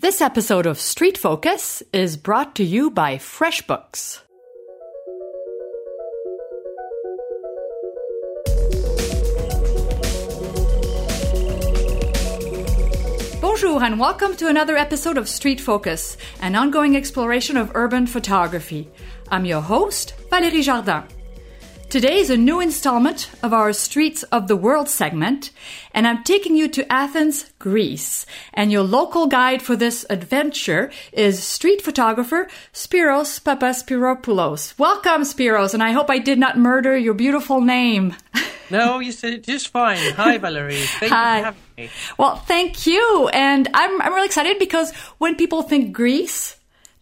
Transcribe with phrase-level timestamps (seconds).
[0.00, 4.20] This episode of Street Focus is brought to you by FreshBooks.
[13.40, 18.88] Bonjour and welcome to another episode of Street Focus, an ongoing exploration of urban photography.
[19.32, 21.17] I'm your host, Valérie Jardin.
[21.90, 25.50] Today is a new installment of our Streets of the World segment,
[25.94, 28.26] and I'm taking you to Athens, Greece.
[28.52, 34.78] And your local guide for this adventure is street photographer Spiros Papaspiropoulos.
[34.78, 38.14] Welcome, Spiros, and I hope I did not murder your beautiful name.
[38.70, 40.12] No, you said it just fine.
[40.12, 40.76] Hi, Valerie.
[40.76, 41.36] Thank Hi.
[41.36, 41.90] you for having me.
[42.18, 43.30] Well, thank you.
[43.32, 46.57] And I'm, I'm really excited because when people think Greece,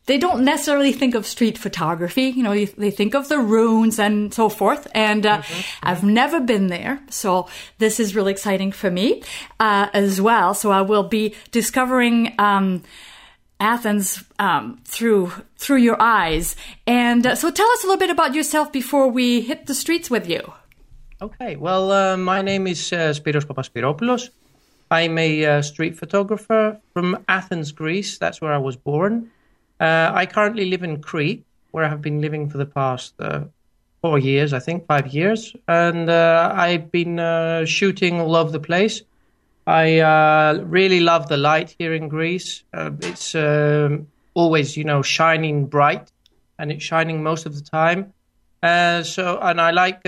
[0.06, 2.22] they don't necessarily think of street photography.
[2.24, 4.86] You know, they, think of the ruins and so forth.
[4.94, 5.42] And uh,
[5.82, 7.00] I've never been there.
[7.10, 7.48] So
[7.78, 9.22] this is really exciting for me
[9.60, 10.54] uh, as well.
[10.54, 12.34] So I will be discovering.
[12.38, 12.82] Um,
[13.58, 18.34] Athens um, through through your eyes, and uh, so tell us a little bit about
[18.34, 20.52] yourself before we hit the streets with you.
[21.22, 24.28] Okay, well, uh, my name is uh, Spiros Papaspiropoulos.
[24.90, 28.18] I'm a uh, street photographer from Athens, Greece.
[28.18, 29.30] That's where I was born.
[29.78, 33.44] Uh, I currently live in Crete, where I have been living for the past uh,
[34.00, 35.54] four years, I think, five years.
[35.68, 39.02] And uh, I've been uh, shooting all over the place.
[39.66, 42.62] I uh, really love the light here in Greece.
[42.72, 46.10] Uh, it's um, always, you know, shining bright,
[46.58, 48.12] and it's shining most of the time.
[48.62, 50.02] So, and I like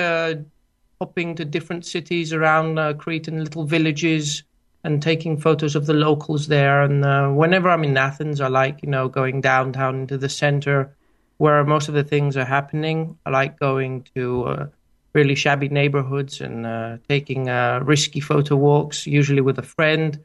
[1.00, 4.42] hopping to different cities around Crete and little villages
[4.84, 6.82] and taking photos of the locals there.
[6.82, 10.94] And uh, whenever I'm in Athens, I like, you know, going downtown into the center
[11.38, 13.16] where most of the things are happening.
[13.26, 14.66] I like going to uh,
[15.12, 20.18] really shabby neighborhoods and uh, taking uh, risky photo walks, usually with a friend,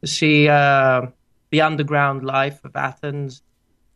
[0.00, 1.06] to see uh,
[1.50, 3.42] the underground life of Athens.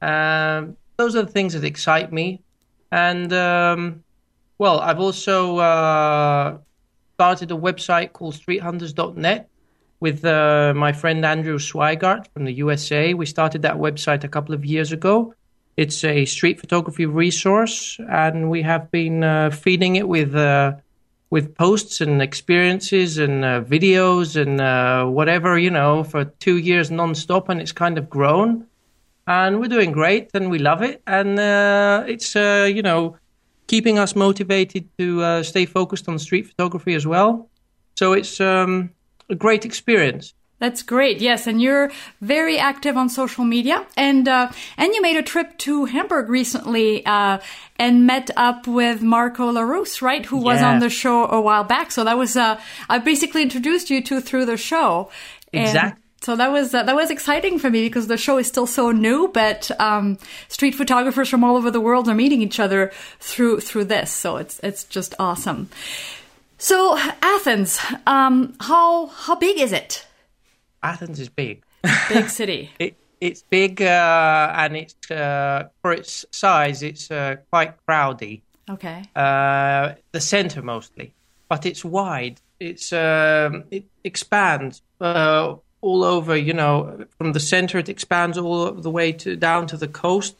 [0.02, 2.42] Um, those are the things that excite me.
[2.92, 4.04] And um,
[4.58, 6.58] well, I've also uh,
[7.14, 9.48] started a website called streethunters.net
[10.00, 13.14] with uh, my friend Andrew Sweigart from the USA.
[13.14, 15.34] We started that website a couple of years ago.
[15.76, 20.72] It's a street photography resource, and we have been uh, feeding it with uh,
[21.28, 26.90] with posts and experiences and uh, videos and uh, whatever you know for two years
[26.90, 28.66] nonstop, and it's kind of grown.
[29.26, 33.16] And we're doing great, and we love it, and uh, it's you know
[33.66, 37.50] keeping us motivated to stay focused on street photography as well.
[37.96, 38.90] So it's um,
[39.28, 40.34] a great experience.
[40.58, 41.20] That's great.
[41.20, 41.92] Yes, and you're
[42.22, 47.04] very active on social media, and uh, and you made a trip to Hamburg recently
[47.04, 47.40] uh,
[47.78, 50.24] and met up with Marco Larousse, right?
[50.24, 51.90] Who was on the show a while back.
[51.90, 55.10] So that was uh, I basically introduced you two through the show.
[55.52, 55.76] And
[56.22, 58.90] So that was uh, that was exciting for me because the show is still so
[58.90, 63.60] new, but um, street photographers from all over the world are meeting each other through
[63.60, 64.10] through this.
[64.10, 65.68] So it's it's just awesome.
[66.58, 70.06] So Athens, um, how how big is it?
[70.82, 71.62] Athens is big.
[72.08, 72.70] Big city.
[72.78, 78.40] It, it's big uh, and it's uh, for its size, it's uh, quite crowdy.
[78.68, 79.02] Okay.
[79.14, 81.12] Uh, the center mostly,
[81.48, 82.40] but it's wide.
[82.58, 86.36] It's um, it expands uh, all over.
[86.36, 90.36] You know, from the center, it expands all the way to down to the coast.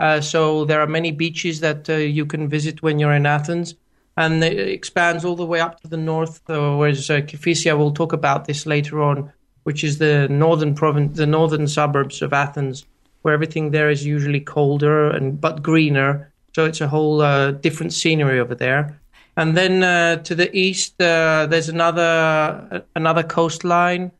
[0.00, 3.76] Uh, so there are many beaches that uh, you can visit when you're in Athens,
[4.16, 6.40] and it expands all the way up to the north.
[6.48, 9.32] Uh, whereas uh, Kifisia, we'll talk about this later on,
[9.64, 12.86] which is the northern province, the northern suburbs of Athens,
[13.22, 16.30] where everything there is usually colder and but greener.
[16.54, 19.00] So it's a whole uh, different scenery over there.
[19.36, 24.12] And then uh, to the east, uh, there's another another coastline.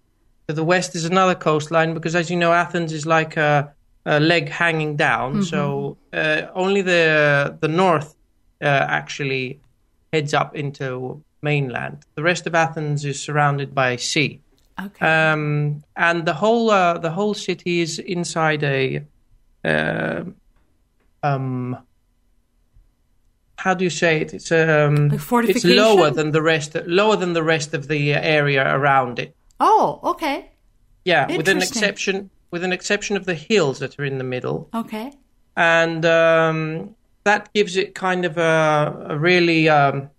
[0.49, 3.73] To the west is another coastline because, as you know, Athens is like a,
[4.05, 5.45] a leg hanging down.
[5.45, 8.17] So uh, only the the north
[8.61, 9.61] uh, actually
[10.15, 11.97] heads up into mainland.
[12.15, 14.41] The rest of Athens is surrounded by sea,
[14.87, 15.07] Okay.
[15.07, 19.05] um, and the whole uh, the whole city is inside a
[19.65, 20.23] uh,
[21.23, 21.77] um.
[23.57, 24.35] How do you say it?
[24.35, 28.63] It's um, Like it's lower than the rest, lower than the rest of the area
[28.79, 29.35] around it.
[29.61, 30.51] oh, okay.
[31.05, 34.69] Yeah, with an exception, with an exception of the hills that are in the middle,
[34.75, 35.13] Okay.
[35.57, 39.69] and um, that gives it kind of a, a really.
[39.69, 40.11] Um,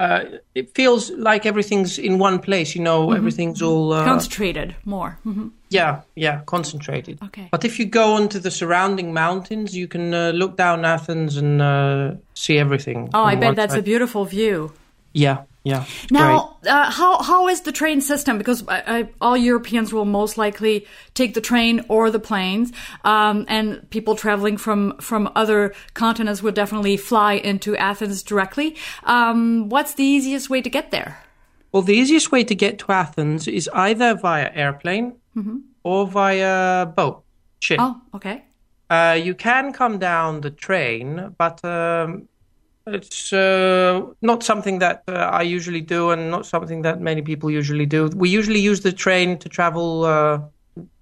[0.00, 2.74] uh, it feels like everything's in one place.
[2.74, 3.16] You know, Mm-hmm.
[3.16, 3.92] everything's all.
[3.92, 5.18] Uh, Concentrated more.
[5.22, 7.18] hmm yeah, yeah, concentrated.
[7.24, 7.48] Okay.
[7.50, 11.60] But if you go onto the surrounding mountains, you can uh, look down Athens and
[11.60, 13.10] uh, see everything.
[13.12, 14.72] Oh, I bet that's a beautiful view.
[15.12, 15.86] Yeah, yeah.
[16.10, 18.36] Now, uh, how how is the train system?
[18.36, 22.70] Because I, I, all Europeans will most likely take the train or the planes,
[23.02, 28.76] um, and people traveling from from other continents will definitely fly into Athens directly.
[29.04, 31.18] Um, what's the easiest way to get there?
[31.72, 35.56] Well, the easiest way to get to Athens is either via airplane mm-hmm.
[35.82, 37.24] or via boat,
[37.58, 37.78] ship.
[37.80, 38.44] Oh, okay.
[38.90, 42.28] Uh, you can come down the train, but um,
[42.86, 47.50] it's uh, not something that uh, I usually do, and not something that many people
[47.50, 48.08] usually do.
[48.14, 50.40] We usually use the train to travel uh,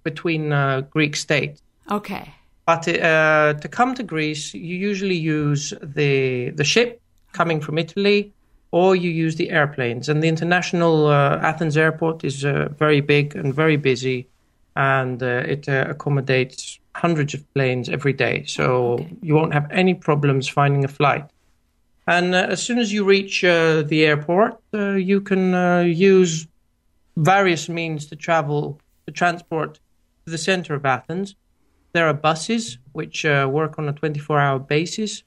[0.04, 1.62] between uh, Greek states.
[1.90, 2.32] Okay.
[2.66, 7.00] But uh, to come to Greece, you usually use the the ship
[7.32, 8.32] coming from Italy,
[8.70, 10.08] or you use the airplanes.
[10.08, 14.28] And the international uh, Athens airport is very big and very busy,
[14.76, 18.44] and it accommodates hundreds of planes every day.
[18.46, 19.16] So okay.
[19.22, 21.28] you won't have any problems finding a flight.
[22.06, 26.48] And uh, as soon as you reach uh, the airport, uh, you can uh, use
[27.16, 29.74] various means to travel, to transport
[30.24, 31.36] to the center of Athens.
[31.92, 35.22] There are buses which uh, work on a 24 hour basis.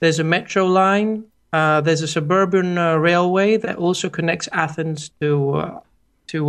[0.00, 1.24] There's a metro line.
[1.52, 5.80] Uh, there's a suburban railway that also connects Athens to
[6.26, 6.40] to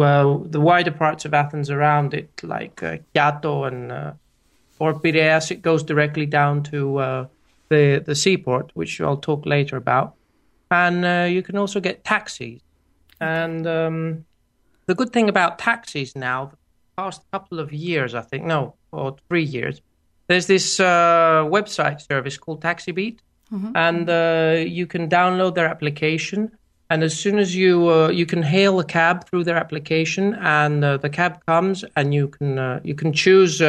[0.50, 4.16] the wider parts of Athens around it, like uh, Kiato and
[4.80, 5.52] or Piraeus.
[5.52, 7.28] It goes directly down to
[7.70, 10.16] the, the seaport, which I'll talk later about.
[10.70, 12.62] And uh, you can also get taxis.
[13.20, 14.26] And um,
[14.86, 16.58] the good thing about taxis now, the
[16.98, 19.82] past couple of years, I think, no, or three years,
[20.28, 23.20] there's this uh, website service called TaxiBeat.
[23.52, 23.72] Mm-hmm.
[23.76, 26.52] And uh, you can download their application.
[26.90, 30.84] And as soon as you uh, you can hail a cab through their application, and
[30.84, 33.62] uh, the cab comes, and you can uh, you can choose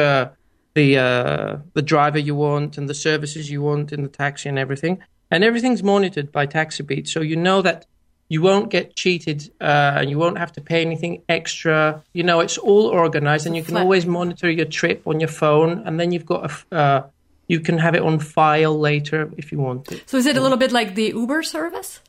[0.79, 4.57] the uh, the driver you want and the services you want in the taxi and
[4.57, 4.95] everything.
[5.31, 7.85] And everything's monitored by TaxiBeat, so you know that
[8.29, 12.03] you won't get cheated uh, and you won't have to pay anything extra.
[12.13, 15.71] You know, it's all organized, and you can always monitor your trip on your phone,
[15.85, 16.75] and then you've got a.
[16.75, 17.01] Uh,
[17.47, 20.07] you can have it on file later if you want it.
[20.07, 21.99] So is it a little bit like the Uber service?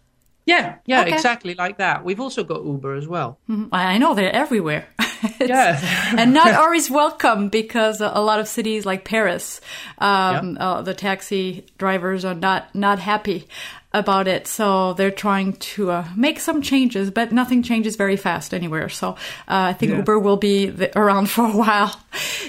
[0.44, 1.14] Yeah, yeah, okay.
[1.14, 2.04] exactly like that.
[2.04, 3.38] We've also got Uber as well.
[3.48, 3.74] Mm-hmm.
[3.74, 4.86] I know they're everywhere.
[5.40, 9.60] yeah, and not always welcome because a lot of cities like Paris,
[9.98, 10.68] um, yeah.
[10.68, 13.46] uh, the taxi drivers are not not happy
[13.92, 14.46] about it.
[14.46, 18.88] So they're trying to uh, make some changes, but nothing changes very fast anywhere.
[18.88, 19.14] So uh,
[19.48, 19.98] I think yeah.
[19.98, 22.00] Uber will be the, around for a while.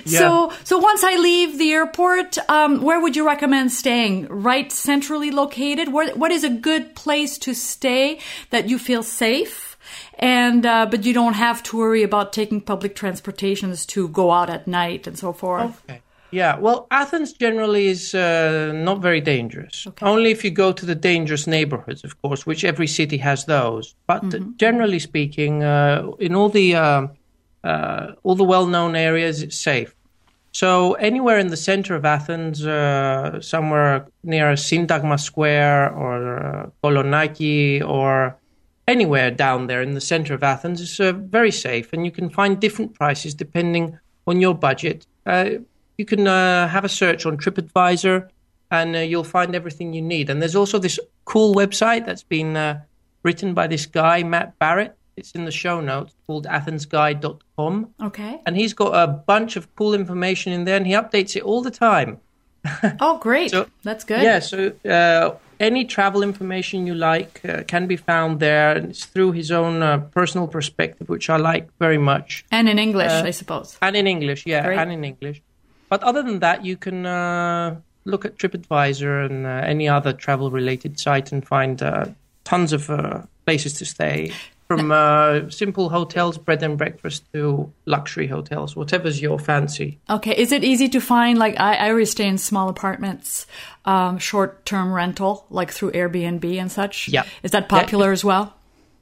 [0.05, 0.19] Yeah.
[0.19, 4.27] So so once I leave the airport, um, where would you recommend staying?
[4.27, 5.91] Right centrally located.
[5.91, 8.19] Where, what is a good place to stay
[8.51, 9.70] that you feel safe?
[10.19, 14.49] And uh, but you don't have to worry about taking public transportations to go out
[14.49, 15.81] at night and so forth.
[15.89, 16.01] Okay.
[16.31, 19.85] Yeah, well, Athens generally is uh, not very dangerous.
[19.85, 20.05] Okay.
[20.05, 23.95] Only if you go to the dangerous neighborhoods, of course, which every city has those.
[24.07, 24.51] But mm-hmm.
[24.55, 27.07] generally speaking, uh, in all the uh,
[27.63, 29.93] uh all the well-known areas, it's safe.
[30.53, 37.81] So anywhere in the center of Athens, uh, somewhere near Syntagma Square or uh, Kolonaki
[37.81, 38.37] or
[38.87, 42.29] anywhere down there in the center of Athens is uh, very safe, and you can
[42.29, 43.97] find different prices depending
[44.27, 45.05] on your budget.
[45.25, 45.49] Uh,
[45.97, 48.29] you can uh, have a search on TripAdvisor,
[48.71, 50.29] and uh, you'll find everything you need.
[50.29, 52.81] And there's also this cool website that's been uh,
[53.23, 54.95] written by this guy, Matt Barrett.
[55.17, 57.93] It's in the show notes called athensguide.com.
[58.01, 58.41] Okay.
[58.45, 61.61] And he's got a bunch of cool information in there, and he updates it all
[61.61, 62.19] the time.
[62.99, 63.51] oh, great.
[63.51, 64.23] So, That's good.
[64.23, 68.75] Yeah, so uh, any travel information you like uh, can be found there.
[68.75, 72.43] And it's through his own uh, personal perspective, which I like very much.
[72.51, 73.77] And in English, uh, I suppose.
[73.81, 74.79] And in English, yeah, Great.
[74.79, 75.41] and in English.
[75.87, 77.75] But other than that, you can uh,
[78.05, 82.05] look at TripAdvisor and uh, any other travel related site and find uh,
[82.43, 82.89] tons of
[83.45, 84.31] places to stay
[84.77, 89.99] from uh, simple hotels, bread and breakfast, to luxury hotels, whatever's your fancy.
[90.09, 91.37] Okay, is it easy to find?
[91.37, 93.47] Like, I, I always stay in small apartments,
[93.85, 97.09] um, short term rental, like through Airbnb and such.
[97.09, 97.25] Yeah.
[97.43, 98.13] Is that popular yeah.
[98.13, 98.53] as well?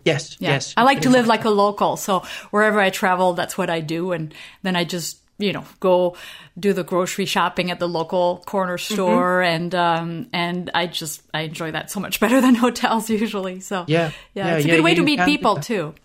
[0.05, 0.51] Yes, yeah.
[0.51, 0.73] yes.
[0.75, 1.97] I like to live like a local.
[1.97, 4.11] So wherever I travel, that's what I do.
[4.11, 4.33] And
[4.63, 6.15] then I just you know go
[6.59, 8.93] do the grocery shopping at the local corner mm-hmm.
[8.93, 9.55] store mm-hmm.
[9.55, 13.85] and um and i just i enjoy that so much better than hotels usually so
[13.87, 15.95] yeah yeah, yeah it's a yeah, good way to meet people too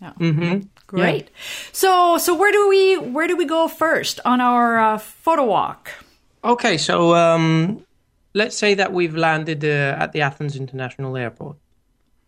[0.00, 0.12] yeah.
[0.18, 0.66] Mm-hmm.
[0.86, 1.30] great
[1.72, 5.90] so so where do we where do we go first on our uh, photo walk
[6.42, 7.84] okay so um
[8.32, 11.56] let's say that we've landed uh, at the athens international airport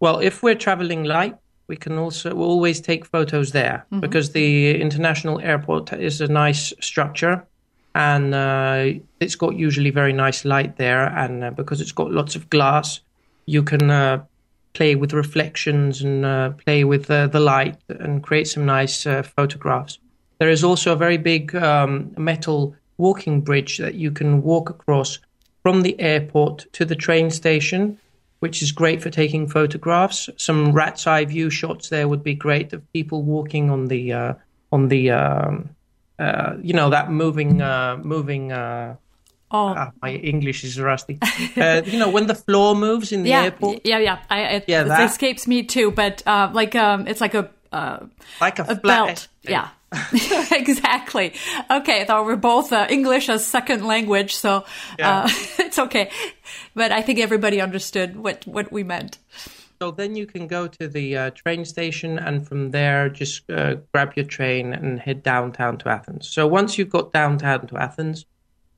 [0.00, 1.36] well if we're traveling light
[1.68, 4.00] we can also we'll always take photos there mm-hmm.
[4.00, 7.44] because the international airport is a nice structure
[7.94, 8.84] and uh,
[9.20, 13.00] it's got usually very nice light there and uh, because it's got lots of glass
[13.46, 14.22] you can uh,
[14.76, 19.22] play with reflections and uh, play with uh, the light and create some nice uh,
[19.22, 19.98] photographs.
[20.38, 25.18] There is also a very big um, metal walking bridge that you can walk across
[25.62, 27.98] from the airport to the train station,
[28.46, 30.30] which is great for taking photographs.
[30.36, 34.34] Some rat's eye view shots there would be great of people walking on the uh,
[34.70, 35.70] on the um,
[36.20, 38.52] uh, you know that moving uh, moving.
[38.52, 38.96] Uh,
[39.48, 41.18] Oh, ah, my English is rusty.
[41.56, 44.18] Uh, you know when the floor moves in the yeah, airport, yeah, yeah.
[44.28, 45.08] I, it, Yeah, it that.
[45.10, 47.98] escapes me too, but uh, like um, it's like a uh,
[48.40, 49.28] like a, a belt.
[49.42, 49.68] Yeah,
[50.52, 51.32] exactly.
[51.70, 54.64] Okay, I thought we're both uh, English as second language, so
[54.98, 55.20] Yeah.
[55.24, 56.10] uh, it's okay.
[56.74, 59.18] But I think everybody understood what what we meant.
[59.80, 63.76] So then you can go to the uh, train station and from there just uh,
[63.92, 66.28] grab your train and head downtown to Athens.
[66.28, 68.24] So once you've got downtown to Athens,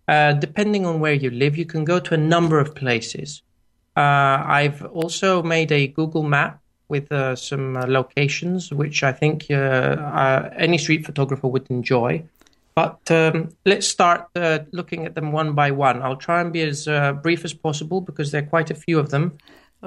[0.09, 3.43] uh, depending on where you live, you can go to a number of places.
[3.97, 9.47] Uh, I've also made a Google map with uh, some uh, locations, which I think
[9.51, 12.25] uh, uh, any street photographer would enjoy.
[12.75, 16.01] But um, let's start uh, looking at them one by one.
[16.01, 18.99] I'll try and be as uh, brief as possible because there are quite a few
[18.99, 19.39] of them.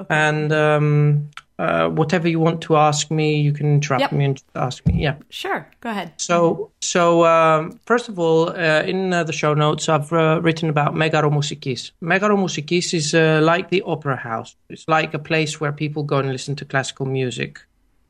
[0.08, 4.12] And um, uh, whatever you want to ask me, you can interrupt Yep.
[4.12, 5.02] me and ask me.
[5.02, 5.16] Yeah.
[5.28, 6.12] Sure, go ahead.
[6.16, 10.68] So, so um, first of all, uh, in uh, the show notes, I've uh, written
[10.68, 11.92] about Megaromusikis.
[12.02, 14.56] Megaromusikis is uh, like the opera house.
[14.68, 17.60] It's like a place where people go and listen to classical music,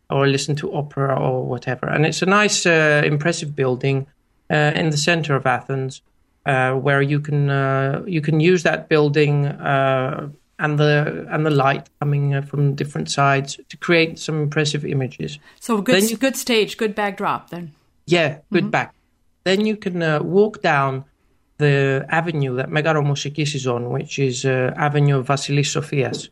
[0.09, 1.87] or listen to opera or whatever.
[1.89, 4.07] And it's a nice, uh, impressive building
[4.51, 6.03] uh, in the center of Athens,
[6.47, 9.47] uh, where you can uh, you can use that building.
[10.59, 15.39] And the and the light coming uh, from different sides to create some impressive images.
[15.59, 17.51] So good, you- good stage, good backdrop.
[17.51, 17.73] Then
[18.07, 18.95] Yeah, good back.
[19.45, 21.05] Then you can uh, walk down
[21.59, 26.29] the avenue that Megaro Megaromusikis is on, which is uh, Avenue Vasilis Sofias.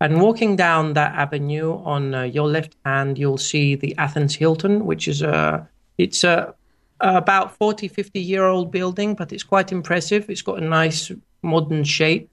[0.00, 4.84] And walking down that avenue on uh, your left hand, you'll see the Athens Hilton,
[4.84, 6.54] which is a it's a
[7.00, 10.28] about 40, 50 year old building, but it's quite impressive.
[10.28, 12.28] It's got a nice modern shape.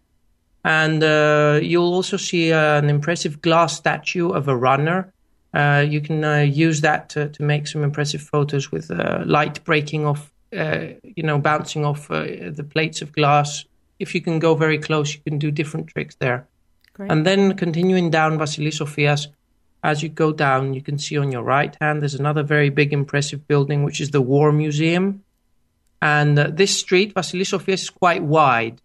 [0.63, 5.13] And uh, you'll also see uh, an impressive glass statue of a runner.
[5.53, 9.63] Uh, you can uh, use that to, to make some impressive photos with uh, light
[9.63, 13.65] breaking off, uh, you know, bouncing off uh, the plates of glass.
[13.99, 16.47] If you can go very close, you can do different tricks there.
[16.93, 17.11] great.
[17.11, 19.27] And then continuing down Vasilis Sofias,
[19.83, 22.91] as you go down, you can see on your right hand there's another very big,
[22.91, 25.23] impressive building, which is the War Museum.
[26.01, 28.81] And uh, this street, Vasilis Sofias, is quite wide.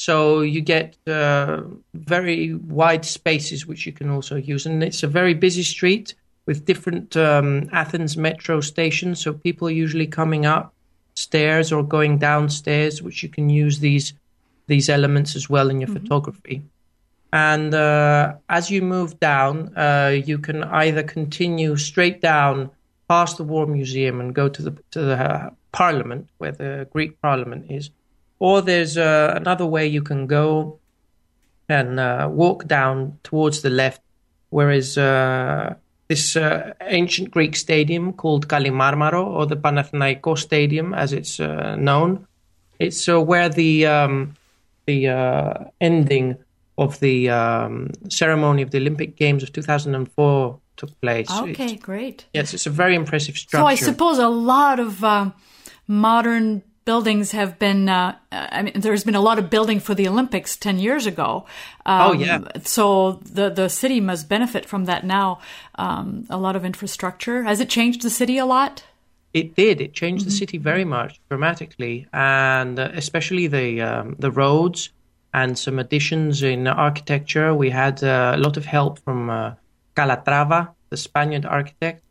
[0.00, 1.60] So you get uh,
[1.92, 4.64] very wide spaces, which you can also use.
[4.64, 6.14] And it's a very busy street
[6.46, 9.20] with different um, Athens metro stations.
[9.20, 10.72] So people are usually coming up
[11.16, 14.14] stairs or going downstairs, which you can use these
[14.68, 16.62] these elements as well in your photography.
[17.30, 22.70] And uh, as you move down, uh, you can either continue straight down
[23.06, 27.20] past the War Museum and go to the to the uh, Parliament, where the Greek
[27.20, 27.90] Parliament is,
[28.40, 30.78] or there's uh, another way you can go
[31.68, 34.00] and uh, walk down towards the left,
[34.48, 35.74] where is uh,
[36.08, 42.26] this uh, ancient Greek stadium called Kalimarmaro, or the Panathinaiko Stadium, as it's uh, known.
[42.80, 44.34] It's uh, where the um,
[44.86, 46.36] the uh, ending
[46.76, 51.30] of the um, ceremony of the Olympic Games of 2004 took place.
[51.30, 52.24] okay, It's- great.
[52.32, 53.62] yes, it's a very impressive structure.
[53.62, 53.66] So.
[53.66, 55.04] I suppose a lot of
[55.86, 57.88] modern buildings have been.
[57.88, 61.30] Uh, I mean, there's been a lot of building for the Olympics ten years ago.
[61.86, 62.38] Um, Oh, yeah.
[62.76, 62.84] So
[63.38, 65.38] the the city must benefit from that now.
[65.84, 67.38] Um, a lot of infrastructure.
[67.50, 68.74] Has it changed the city a lot?
[69.32, 69.76] It did.
[69.86, 74.90] It changed the city very much dramatically, and uh, especially the um, the roads
[75.32, 77.48] and some additions in architecture.
[77.64, 79.54] We had uh, a lot of help from uh,
[79.94, 80.60] Calatrava,
[80.92, 82.02] the Spaniard architect,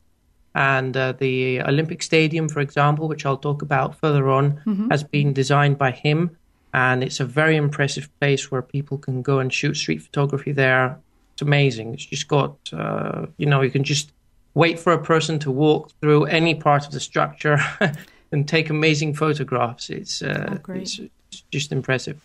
[0.59, 4.45] and uh, the Olympic Stadium, for example, which I'll talk about further on,
[4.91, 6.37] has been designed by him,
[6.73, 10.99] and it's a very impressive place where people can go and shoot street photography there.
[11.33, 11.93] It's amazing.
[11.93, 14.11] It's just got, uh, you know, you can just
[14.53, 17.57] wait for a person to walk through any part of the structure
[18.33, 19.89] and take amazing photographs.
[19.89, 20.81] It's, uh, Oh, great.
[20.81, 20.99] it's,
[21.31, 22.19] it's just impressive.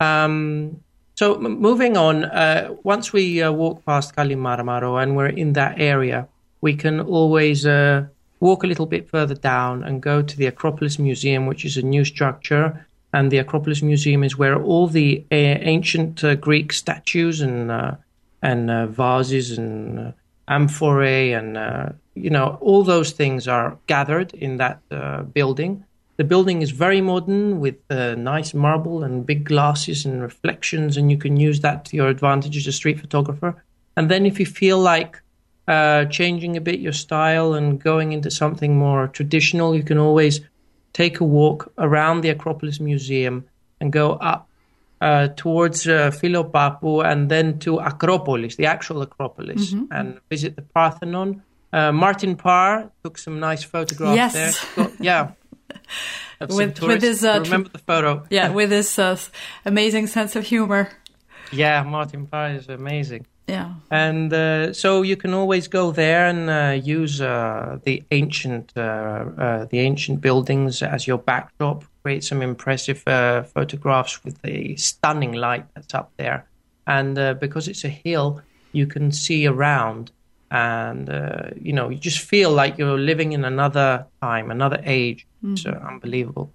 [0.00, 0.80] Um,
[1.16, 5.80] so m- moving on, uh, once we uh, walk past Kalimarmaro and we're in that
[5.80, 6.28] area,
[6.60, 8.06] we can always uh,
[8.40, 11.82] walk a little bit further down and go to the Acropolis Museum, which is a
[11.82, 12.86] new structure.
[13.12, 17.92] And the Acropolis Museum is where all the uh, ancient uh, Greek statues and uh,
[18.42, 20.12] and uh, vases and uh,
[20.46, 21.58] amphorae and
[22.14, 24.80] you know all those things are gathered in that
[25.32, 25.84] building.
[26.18, 31.16] The building is very modern with nice marble and big glasses and reflections, and you
[31.16, 33.62] can use that to your advantage as a street photographer.
[33.96, 35.20] And then if you feel like
[35.68, 40.40] uh, changing a bit your style and going into something more traditional, you can always
[40.92, 43.44] take a walk around the Acropolis Museum
[43.80, 44.48] and go up
[45.00, 49.92] uh, towards uh, Philopappou and then to Acropolis, the actual Acropolis, Mm-hmm.
[49.92, 51.42] and visit the Parthenon.
[51.72, 54.32] Uh, Martin Parr took some nice photographs Yes.
[54.32, 54.84] there.
[54.86, 55.30] Got- yeah.
[56.40, 58.24] With- with his, uh, remember the photo.
[58.30, 59.16] Yeah, with this uh,
[59.64, 60.88] amazing sense of humor.
[61.52, 63.26] Yeah, Martin Parr is amazing.
[63.48, 63.72] Yeah.
[63.90, 68.80] And uh, so you can always go there and uh, use uh, the ancient uh,
[68.80, 71.84] uh, the ancient buildings as your backdrop.
[72.02, 76.46] Create some impressive uh, photographs with the stunning light that's up there.
[76.86, 80.10] And uh, because it's a hill, you can see around,
[80.50, 85.26] and uh, you know you just feel like you're living in another time, another age.
[85.42, 86.52] It's uh, unbelievable.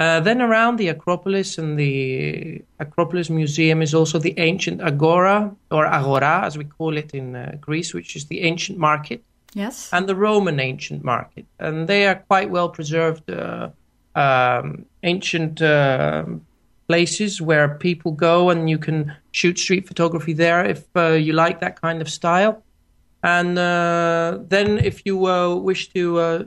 [0.00, 5.84] Uh, then around the Acropolis and the Acropolis Museum is also the ancient Agora, or
[5.84, 9.90] Agora as we call it in uh, Greece, which is the ancient market, Yes.
[9.92, 11.44] and the Roman ancient market.
[11.58, 13.68] And they are quite well preserved uh,
[14.14, 16.24] um, ancient uh,
[16.88, 21.60] places where people go and you can shoot street photography there if uh, you like
[21.60, 22.62] that kind of style.
[23.22, 26.44] And uh, then if you uh, wish to uh,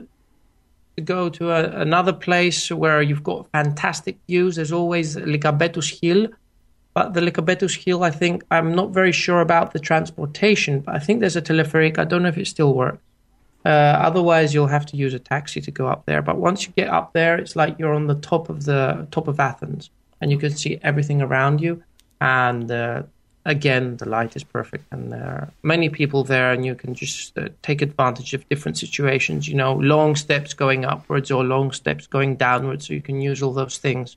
[0.96, 4.56] to go to a, another place where you've got fantastic views.
[4.56, 6.28] There's always Lycabettus Hill,
[6.94, 10.98] but the Lycabettus Hill, I think, I'm not very sure about the transportation, but I
[10.98, 11.98] think there's a teleferic.
[11.98, 13.02] I don't know if it still works.
[13.64, 16.20] Uh, otherwise, you'll have to use a taxi to go up there.
[16.20, 19.26] But once you get up there, it's like you're on the top of the top
[19.26, 21.82] of Athens, and you can see everything around you.
[22.20, 23.04] And uh,
[23.44, 27.36] again, the light is perfect, and there are many people there, and you can just
[27.38, 29.48] uh, take advantage of different situations.
[29.48, 33.42] You know, long steps going upwards or long steps going downwards, so you can use
[33.42, 34.16] all those things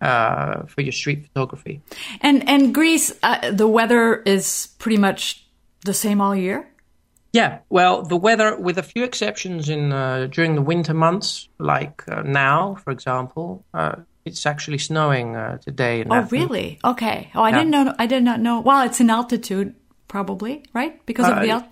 [0.00, 1.80] uh, for your street photography.
[2.20, 5.44] And and Greece, uh, the weather is pretty much
[5.84, 6.68] the same all year.
[7.32, 12.02] Yeah, well, the weather, with a few exceptions in uh, during the winter months, like
[12.08, 13.96] uh, now, for example, uh,
[14.26, 16.00] it's actually snowing uh, today.
[16.02, 16.32] In Oh, Athens.
[16.32, 16.78] really?
[16.84, 17.30] Okay.
[17.34, 17.56] Oh, I Yeah.
[17.58, 17.94] didn't know.
[17.98, 18.60] I did not know.
[18.60, 19.74] Well, it's in altitude,
[20.08, 20.94] probably, right?
[21.06, 21.50] Because of Uh, the.
[21.52, 21.64] Alt-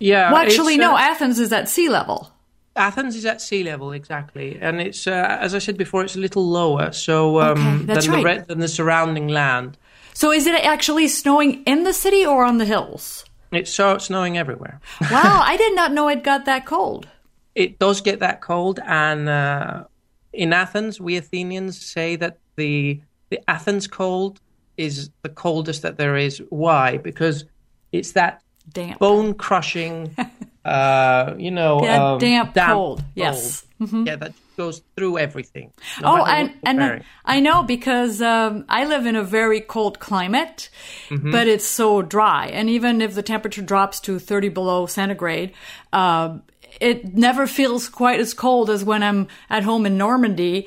[0.00, 0.32] Yeah.
[0.32, 0.94] well, actually, it's, no.
[0.94, 2.30] uh, Athens is at sea level.
[2.76, 6.20] Athens is at sea level exactly, and it's uh, as I said before, it's a
[6.20, 8.46] little lower, so um, Okay, than the right.
[8.46, 9.76] than the surrounding land.
[10.14, 13.24] So, is it actually snowing in the city or on the hills?
[13.50, 14.80] It's so snowing everywhere.
[15.10, 17.08] Wow, I did not know it got that cold.
[17.56, 19.84] it does get that cold, and uh,
[20.32, 24.40] in Athens, we Athenians say that the the Athens cold
[24.76, 26.42] is the coldest that there is.
[26.48, 26.96] Why?
[26.98, 27.44] Because
[27.92, 28.98] it's that Damp.
[28.98, 30.14] bone crushing,
[30.64, 33.66] uh, you know, Yeah, um, damp cold, yes.
[33.80, 34.06] Mm-hmm.
[34.06, 35.72] Yeah, that goes through everything.
[36.00, 37.04] no Oh, and and.
[37.24, 40.70] I know because um, I live in a very cold climate,
[41.10, 45.52] but it's so dry, and even if the temperature drops to thirty below centigrade,
[45.92, 46.42] um,
[46.80, 50.66] it never feels quite as cold as when I'm at home in Normandy,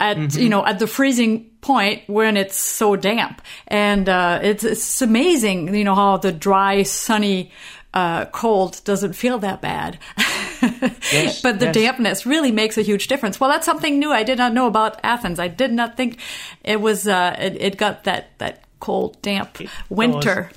[0.00, 5.02] at you know at the freezing point when it's so damp, and uh, it's it's
[5.02, 7.52] amazing, you know how the dry, sunny.
[7.94, 9.98] Uh, cold doesn't feel that bad,
[10.62, 11.74] Yes, but the yes.
[11.74, 13.38] dampness really makes a huge difference.
[13.38, 14.10] Well, that's something new.
[14.10, 15.38] I did not know about Athens.
[15.38, 16.18] I did not think
[16.64, 17.06] it was.
[17.06, 19.58] Uh, it, it got that that cold, damp
[19.90, 20.50] winter.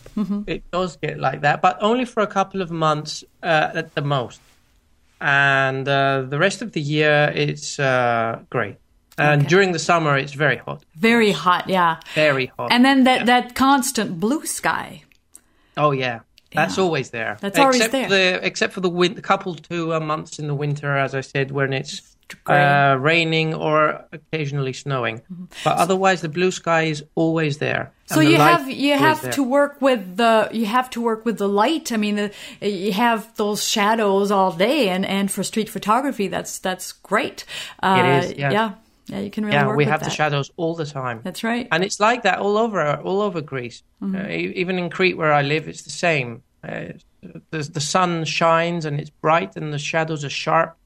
[0.47, 4.01] It does get like that, but only for a couple of months uh, at the
[4.01, 4.39] most.
[5.27, 8.75] And uh, the rest of the year, it's uh, great.
[9.17, 9.49] And Okay.
[9.49, 10.83] during the summer, it's very hot.
[10.95, 11.97] Very hot, yeah.
[12.13, 12.71] Very hot.
[12.71, 15.01] And then that that constant blue sky.
[15.77, 16.19] oh, yeah.
[16.53, 16.83] That's Yeah.
[16.83, 17.37] always there.
[17.41, 18.07] That's always there.
[18.09, 21.51] The, except for the win- couple two uh, months in the winter, as I said,
[21.51, 22.14] when it's.
[22.47, 25.21] Uh, raining or occasionally snowing.
[25.63, 27.91] But otherwise, the blue sky is always there.
[27.91, 28.13] Mm-hmm.
[28.13, 31.47] So you have you have to work with the you have to work with the
[31.47, 31.91] light.
[31.91, 36.59] I mean, the, you have those shadows all day, and and for street photography, that's
[36.59, 37.45] that's great.
[37.81, 38.51] Uh, It is, yeah.
[38.51, 38.71] yeah,
[39.07, 39.19] yeah.
[39.19, 40.09] You can really Yeah, we have that.
[40.09, 41.21] the shadows all the time.
[41.23, 41.67] That's right.
[41.71, 43.83] and it's like that all over all over Greece.
[44.01, 44.15] Mm-hmm.
[44.15, 46.43] Uh, even in Crete, where I live, it's the same.
[46.63, 46.93] Uh,
[47.51, 50.77] the, the sun shines and it's bright, and the shadows are sharp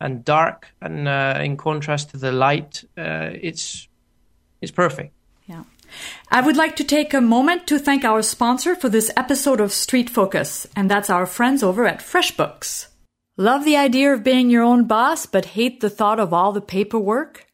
[0.00, 0.68] and dark.
[0.80, 3.88] And uh, in contrast to the light, uh, it's
[4.60, 5.12] it's perfect.
[5.46, 5.64] Yeah.
[6.30, 9.72] I would like to take a moment to thank our sponsor for this episode of
[9.72, 12.88] Street Focus, and that's our friends over at FreshBooks.
[13.36, 16.60] Love the idea of being your own boss, but hate the thought of all the
[16.60, 17.46] paperwork?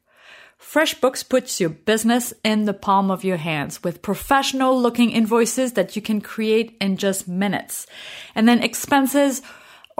[0.61, 5.97] FreshBooks puts your business in the palm of your hands with professional looking invoices that
[5.97, 7.87] you can create in just minutes.
[8.35, 9.41] And then expenses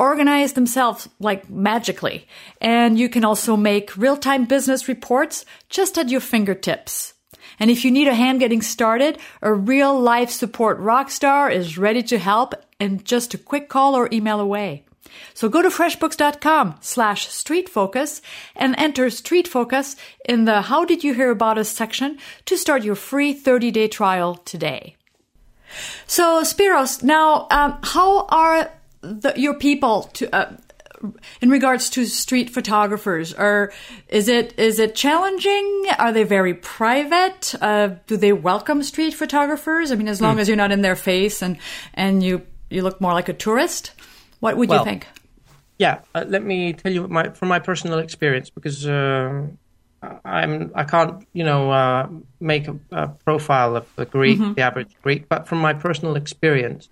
[0.01, 2.27] organize themselves like magically.
[2.61, 7.13] And you can also make real time business reports just at your fingertips.
[7.59, 11.77] And if you need a hand getting started, a real life support rock star is
[11.77, 14.85] ready to help in just a quick call or email away.
[15.35, 18.23] So go to freshbooks.com slash streetfocus
[18.57, 22.85] and enter Street Focus in the How Did You Hear About Us section to start
[22.85, 24.97] your free 30 day trial today.
[26.07, 30.57] So, Spiros, now, um, how are the, your people to, uh,
[31.41, 33.73] in regards to street photographers or
[34.09, 39.93] is it is it challenging are they very private uh, do they welcome street photographers
[39.93, 40.41] i mean as long mm.
[40.41, 41.57] as you're not in their face and
[41.95, 43.93] and you you look more like a tourist
[44.41, 45.07] what would well, you think
[45.79, 49.47] yeah uh, let me tell you my from my personal experience because uh,
[50.25, 52.07] i'm i can't you know uh,
[52.41, 54.53] make a, a, profile of the greek mm-hmm.
[54.53, 56.91] the average greek but from my personal experience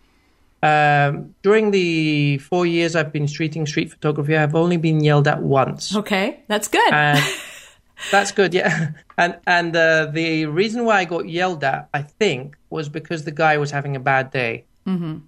[0.62, 5.42] um, during the four years I've been streeting street photography, I've only been yelled at
[5.42, 5.94] once.
[5.94, 6.92] Okay, that's good.
[6.92, 7.24] And
[8.10, 8.92] that's good, yeah.
[9.16, 13.30] And and uh, the reason why I got yelled at, I think, was because the
[13.30, 14.64] guy was having a bad day.
[14.86, 15.18] Mm-hmm.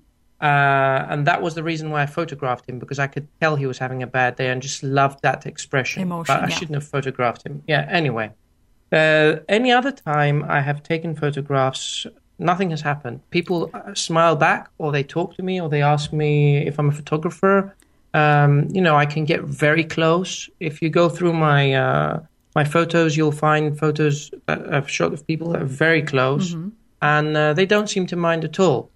[0.41, 3.67] Uh, and that was the reason why I photographed him because I could tell he
[3.67, 6.03] was having a bad day and just loved that expression.
[6.03, 6.55] Emotion, but I yeah.
[6.55, 7.63] shouldn't have photographed him.
[7.69, 7.87] Yeah.
[7.91, 8.33] Anyway,
[8.91, 12.07] uh, any other time I have taken photographs
[12.41, 13.21] nothing has happened.
[13.31, 16.89] People uh, smile back, or they talk to me, or they ask me if I'm
[16.89, 17.77] a photographer.
[18.15, 20.51] Um, you know, I can get very close.
[20.59, 22.21] If you go through my uh,
[22.55, 26.71] my photos, you'll find photos that I've shot of people that are very close, mm-hmm.
[27.03, 28.91] and uh, they don't seem to mind at all.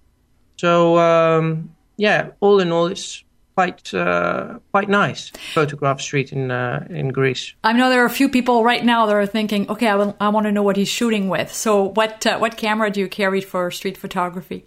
[0.56, 3.22] So um, yeah, all in all, it's
[3.54, 7.54] quite uh, quite nice photograph street in uh, in Greece.
[7.62, 10.16] I know there are a few people right now that are thinking, okay, I, will,
[10.20, 11.52] I want to know what he's shooting with.
[11.52, 14.66] So what uh, what camera do you carry for street photography?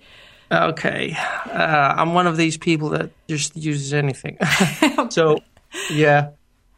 [0.50, 1.14] Okay,
[1.46, 4.38] uh, I'm one of these people that just uses anything.
[5.10, 5.40] so
[5.92, 6.30] yeah,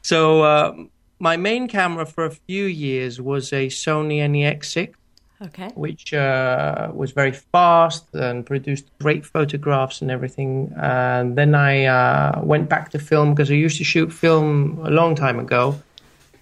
[0.02, 0.74] so uh,
[1.20, 4.94] my main camera for a few years was a Sony NEX6
[5.42, 5.70] okay.
[5.76, 10.74] which uh, was very fast and produced great photographs and everything.
[10.78, 14.90] And then I uh, went back to film because I used to shoot film a
[14.90, 15.80] long time ago.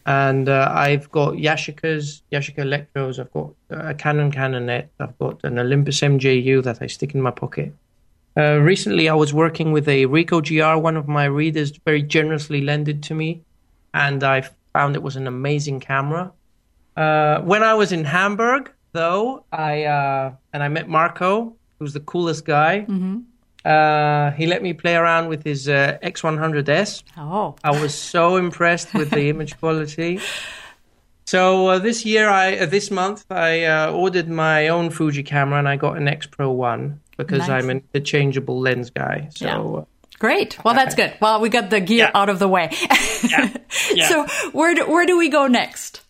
[0.06, 5.60] And uh, I've got Yashicas, Yashica Electros, I've got a Canon Canonet, I've got an
[5.60, 7.74] Olympus MJU that I stick in my pocket.
[8.38, 12.62] Uh, recently, I was working with a Ricoh GR, one of my readers very generously
[12.62, 13.42] lended to me,
[13.94, 16.32] and I found it was an amazing camera.
[16.96, 22.00] Uh, when I was in Hamburg, though, I uh, and I met Marco, who's the
[22.00, 22.86] coolest guy.
[22.88, 23.20] Mm-hmm.
[23.66, 27.04] Uh, he let me play around with his uh, X100S.
[27.18, 30.22] Oh, I was so impressed with the image quality.
[31.26, 35.60] So uh, this year, I uh, this month, I uh, ordered my own Fuji camera,
[35.60, 37.50] and I got an X Pro One because nice.
[37.50, 39.30] I'm an interchangeable lens guy.
[39.36, 39.46] So.
[39.46, 39.60] Yeah.
[39.60, 39.86] Uh,
[40.20, 40.58] Great.
[40.64, 41.14] Well, that's good.
[41.22, 42.12] Well, we got the gear yeah.
[42.16, 42.70] out of the way.
[43.24, 43.56] yeah.
[43.94, 44.08] yeah.
[44.08, 46.02] So, where do, where do we go next?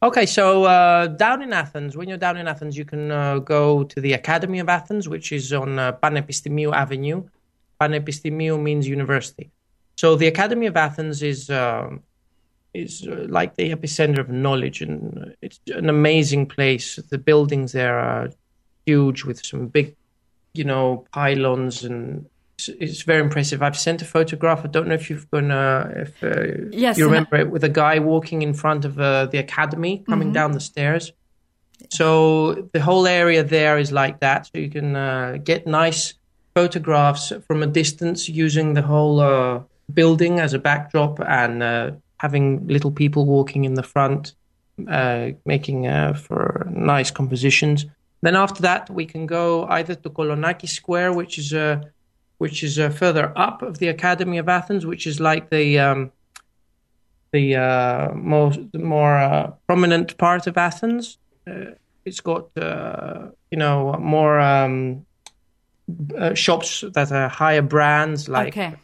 [0.00, 3.82] Okay, so uh, down in Athens, when you're down in Athens, you can uh, go
[3.82, 7.24] to the Academy of Athens, which is on uh, Panepistimio Avenue.
[7.80, 9.50] Panepistimio means university.
[9.96, 12.04] So the Academy of Athens is um,
[12.74, 16.94] is uh, like the epicenter of knowledge, and it's an amazing place.
[16.94, 18.30] The buildings there are
[18.86, 19.96] huge, with some big,
[20.54, 22.24] you know, pylons and
[22.66, 23.62] it's, very impressive.
[23.62, 24.64] I've sent a photograph.
[24.64, 27.98] I don't know if you've gonna if uh, yes, you remember it with a guy
[28.00, 30.34] walking in front of uh, the academy coming mm-hmm.
[30.34, 31.12] down the stairs.
[31.90, 34.46] So the whole area there is like that.
[34.46, 36.14] So you can uh, get nice
[36.54, 39.62] photographs from a distance using the whole uh,
[39.94, 44.34] building as a backdrop and uh, having little people walking in the front,
[44.88, 47.86] uh, making for nice compositions.
[48.20, 51.88] Then after that, we can go either to Kolonaki Square, which is a
[52.38, 56.12] which is uh, further up of the Academy of Athens, which is like the um,
[57.32, 61.18] the uh, most the more uh, prominent part of Athens.
[61.46, 61.72] Uh,
[62.04, 65.04] it's got uh, you know more um,
[66.16, 68.74] uh, shops that are higher brands, like okay.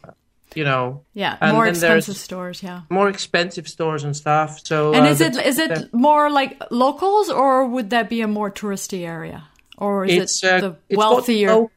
[0.54, 4.66] you know, yeah, more expensive stores, yeah, more expensive stores and stuff.
[4.66, 8.50] So, and is it is it more like locals, or would that be a more
[8.50, 9.44] touristy area,
[9.78, 11.68] or is it the wealthier?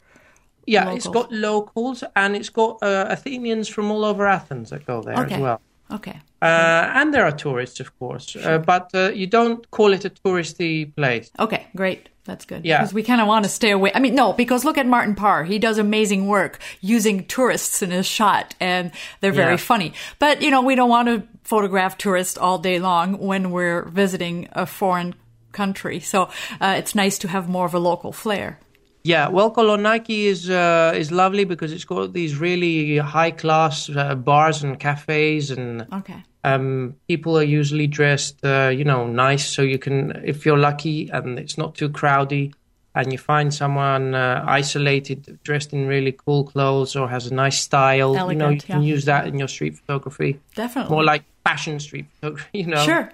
[0.68, 0.98] Yeah, locals.
[0.98, 5.18] it's got locals and it's got uh, Athenians from all over Athens that go there
[5.22, 5.36] okay.
[5.36, 5.62] as well.
[5.90, 6.20] Okay.
[6.42, 8.54] Uh, and there are tourists, of course, uh, sure.
[8.54, 11.32] uh, but you don't call it a touristy place.
[11.40, 12.10] Okay, great.
[12.28, 12.66] That's good.
[12.66, 12.80] Yeah.
[12.80, 13.92] Because we kind of want to stay away.
[13.96, 15.46] I mean, no, because look at Martin Parr.
[15.46, 19.58] He does amazing work using tourists in his shot, and they're very yeah.
[19.58, 19.94] funny.
[20.20, 24.50] But, you know, we don't want to photograph tourists all day long when we're visiting
[24.52, 25.16] a foreign
[25.54, 26.02] country.
[26.02, 26.24] So
[26.60, 28.60] uh, it's nice to have more of a local flair.
[29.08, 34.16] Yeah, well, Kolonaki is uh, is lovely because it's got these really high class uh,
[34.16, 36.20] bars and cafes, and Okay.
[36.44, 39.46] um, people are usually dressed, uh, you know, nice.
[39.56, 42.54] So you can, if you're lucky and it's not too crowdy,
[42.98, 47.60] and you find someone uh, isolated, dressed in really cool clothes or has a nice
[47.62, 48.94] style, you know, you Elegant, can yeah.
[48.94, 50.40] use that in your street photography.
[50.56, 50.92] Definitely.
[50.96, 52.84] More like fashion street photography, you know.
[52.84, 53.10] Sure.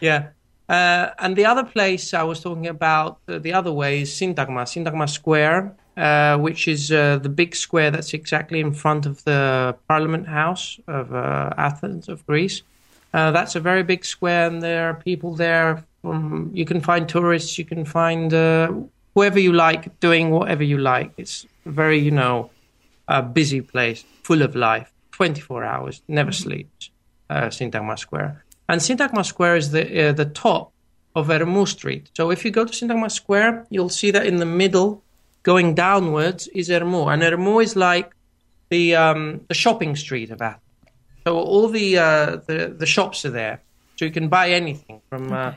[0.00, 0.22] Yeah.
[0.70, 4.62] Uh, and the other place I was talking about uh, the other way is Syntagma,
[4.74, 9.74] Syntagma Square, uh, which is uh, the big square that's exactly in front of the
[9.88, 12.62] Parliament House of uh, Athens, of Greece.
[13.12, 15.84] Uh, that's a very big square, and there are people there.
[16.02, 18.30] From you can find tourists, you can find
[19.16, 21.10] whoever you like doing whatever you like.
[21.16, 22.50] It's a very, you know,
[23.08, 26.90] a busy place, full of life, 24 hours, never sleeps,
[27.28, 28.44] Syntagma Square.
[28.70, 30.72] And Syntagma Square is the, uh, the top
[31.16, 32.08] of Ermou Street.
[32.16, 35.02] So if you go to Syntagma Square, you'll see that in the middle,
[35.42, 37.12] going downwards, is Ermou.
[37.12, 38.12] And Ermou is like
[38.68, 40.62] the, um, the shopping street of Athens.
[41.24, 43.60] So all the, uh, the, the shops are there.
[43.96, 45.54] So you can buy anything from, uh,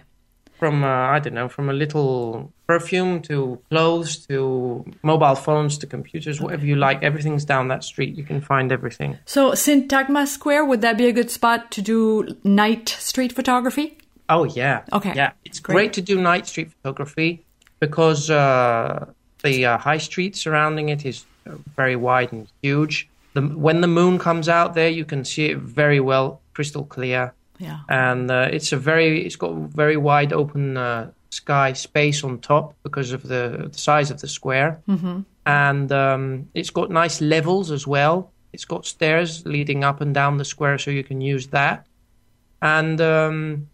[0.64, 5.88] from uh, I don't know, from a little perfume to clothes to mobile phones to
[5.88, 7.04] computers, whatever you like.
[7.04, 8.16] Everything's down that street.
[8.16, 9.18] You can find everything.
[9.26, 13.98] So Syntagma Square, would that be a good spot to do night street photography?
[14.30, 14.84] Oh yeah.
[14.94, 15.12] Okay.
[15.14, 15.76] Yeah, it's Great.
[15.76, 17.44] great, to do night street photography
[17.82, 19.06] because uh,
[19.44, 23.10] the uh, high street surrounding it is uh, very wide and huge.
[23.34, 27.34] The, when the moon comes out there, you can see it very well, crystal clear,
[27.60, 27.80] Yeah.
[27.88, 32.76] and uh, it's a very it's got very wide open uh, sky space on top
[32.84, 35.22] because of the, the size of the square, mm-hmm.
[35.46, 38.32] and um, it's got nice levels as well.
[38.54, 41.86] It's got stairs leading up and down the square, so you can use that.
[42.62, 43.68] And um,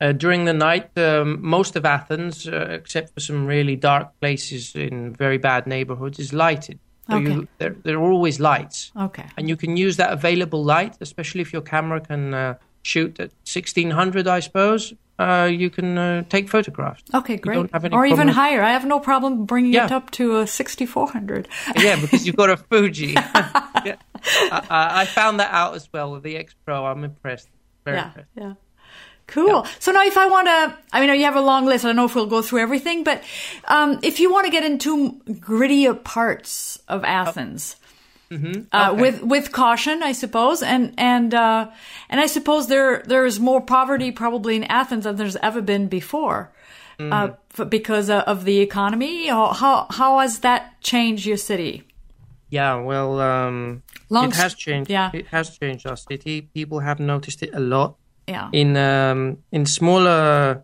[0.00, 4.74] uh, during the night, um, most of Athens, uh, except for some really dark places
[4.74, 6.78] in very bad neighborhoods, is lighted.
[7.08, 7.32] So Okay.
[7.32, 9.26] you, there, there are always lights, Okay.
[9.36, 13.30] and you can use that available light, especially if your camera can uh, shoot at
[13.44, 14.92] 1600, I suppose.
[15.16, 17.02] Uh, you can uh, take photographs.
[17.14, 17.54] Okay, great.
[17.54, 18.62] don't have any or even with- higher.
[18.62, 21.48] I have no problem bringing it up to a 6400.
[21.76, 23.06] yeah, because you've got a Fuji.
[23.12, 23.96] yeah.
[24.50, 26.84] I, I found that out as well with the X Pro.
[26.84, 27.48] I'm impressed.
[27.84, 28.28] Very yeah, impressed.
[28.36, 28.54] yeah.
[29.26, 29.66] Cool.
[29.78, 31.84] So now, if I want to, I mean, you have a long list.
[31.84, 33.22] I don't know if we'll go through everything, but
[33.66, 37.76] um, if you want to get into grittier parts of Athens,
[38.32, 39.00] uh, Okay.
[39.00, 41.70] with with caution, I suppose, and and uh,
[42.08, 45.88] and I suppose there there is more poverty probably in Athens than there's ever been
[45.88, 46.50] before,
[46.98, 49.28] uh, f- because uh, of the economy.
[49.28, 51.82] How how how has that changed your city?
[52.50, 54.90] Yeah, well, um, Long it has changed.
[54.90, 55.10] yeah.
[55.12, 56.42] It has changed our city.
[56.54, 57.96] People have noticed it a lot.
[58.28, 58.48] Yeah.
[58.52, 60.62] In um, in smaller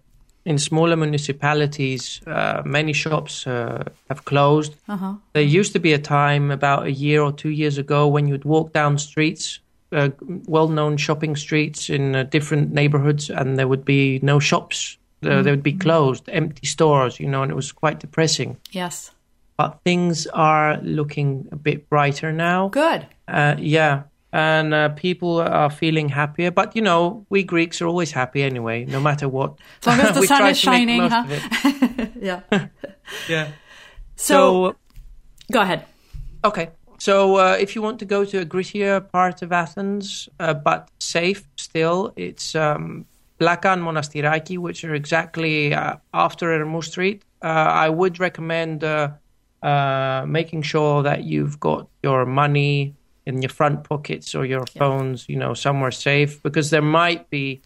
[0.50, 4.74] in smaller municipalities, uh, many shops uh, have closed.
[4.88, 5.14] Uh-huh.
[5.32, 8.44] There used to be a time about a year or two years ago when you'd
[8.44, 9.60] walk down streets,
[9.92, 10.10] uh,
[10.48, 14.98] well-known shopping streets in uh, different neighborhoods, and there would be no shops.
[15.22, 18.56] Uh, They would be closed, empty stores, you know, and it was quite depressing.
[18.72, 19.12] Yes.
[19.56, 22.68] But things are looking a bit brighter now.
[22.70, 23.06] Good.
[23.28, 24.02] Uh, yeah,
[24.32, 26.50] and uh, people are feeling happier.
[26.50, 29.58] But you know, we Greeks are always happy anyway, no matter what.
[29.82, 31.24] As long as the sun is shining, huh?
[32.20, 32.40] Yeah.
[33.28, 33.48] Yeah.
[34.16, 34.34] So,
[34.72, 34.76] So,
[35.52, 35.84] go ahead.
[36.44, 36.70] okay.
[36.98, 40.90] So uh, if you want to go to a grittier part of Athens, uh, but
[41.00, 43.06] safe still, it's um,
[43.40, 47.24] Plaka and Monastiraki, which are exactly uh, after Ermou Street.
[47.42, 49.12] Uh, I would recommend uh,
[49.62, 52.94] uh, making sure that you've got your money
[53.30, 57.60] in your front pockets or your phones, you know, somewhere safe, because there might be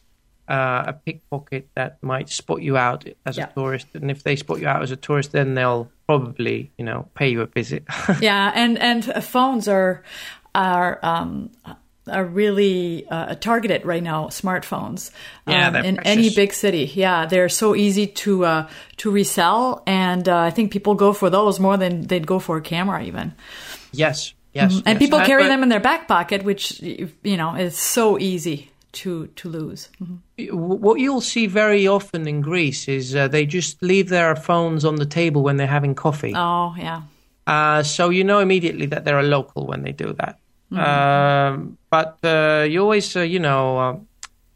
[0.49, 3.49] uh, a pickpocket that might spot you out as Yeah.
[3.49, 6.85] a tourist, and if they spot you out as a tourist, then they'll probably, you
[6.85, 7.83] know, pay you a visit.
[8.21, 10.03] yeah, and and phones are
[10.55, 11.51] are um,
[12.07, 14.27] are really uh, targeted right now.
[14.29, 15.11] Smartphones,
[15.47, 16.13] Yeah, um, in precious.
[16.13, 16.93] any big city.
[16.95, 21.31] Yeah, they're so easy to uh, to resell, and uh, I think people go for
[21.31, 23.33] those more than they'd go for a camera even.
[23.93, 24.89] yes, yes, Mm-hmm.
[24.89, 24.99] And yes.
[24.99, 29.27] people carry but- them in their back pocket, which you know is so easy to
[29.37, 29.89] to lose.
[30.01, 30.19] Mhm.
[30.53, 34.97] what you'll see very often in Greece is uh, they just leave their phones on
[34.97, 36.33] the table when they're having coffee.
[36.37, 37.03] Oh yeah,
[37.47, 40.39] Uh, so you know immediately that they're a local when they do that.
[40.89, 43.97] Um, but uh, you always, uh, you know, uh,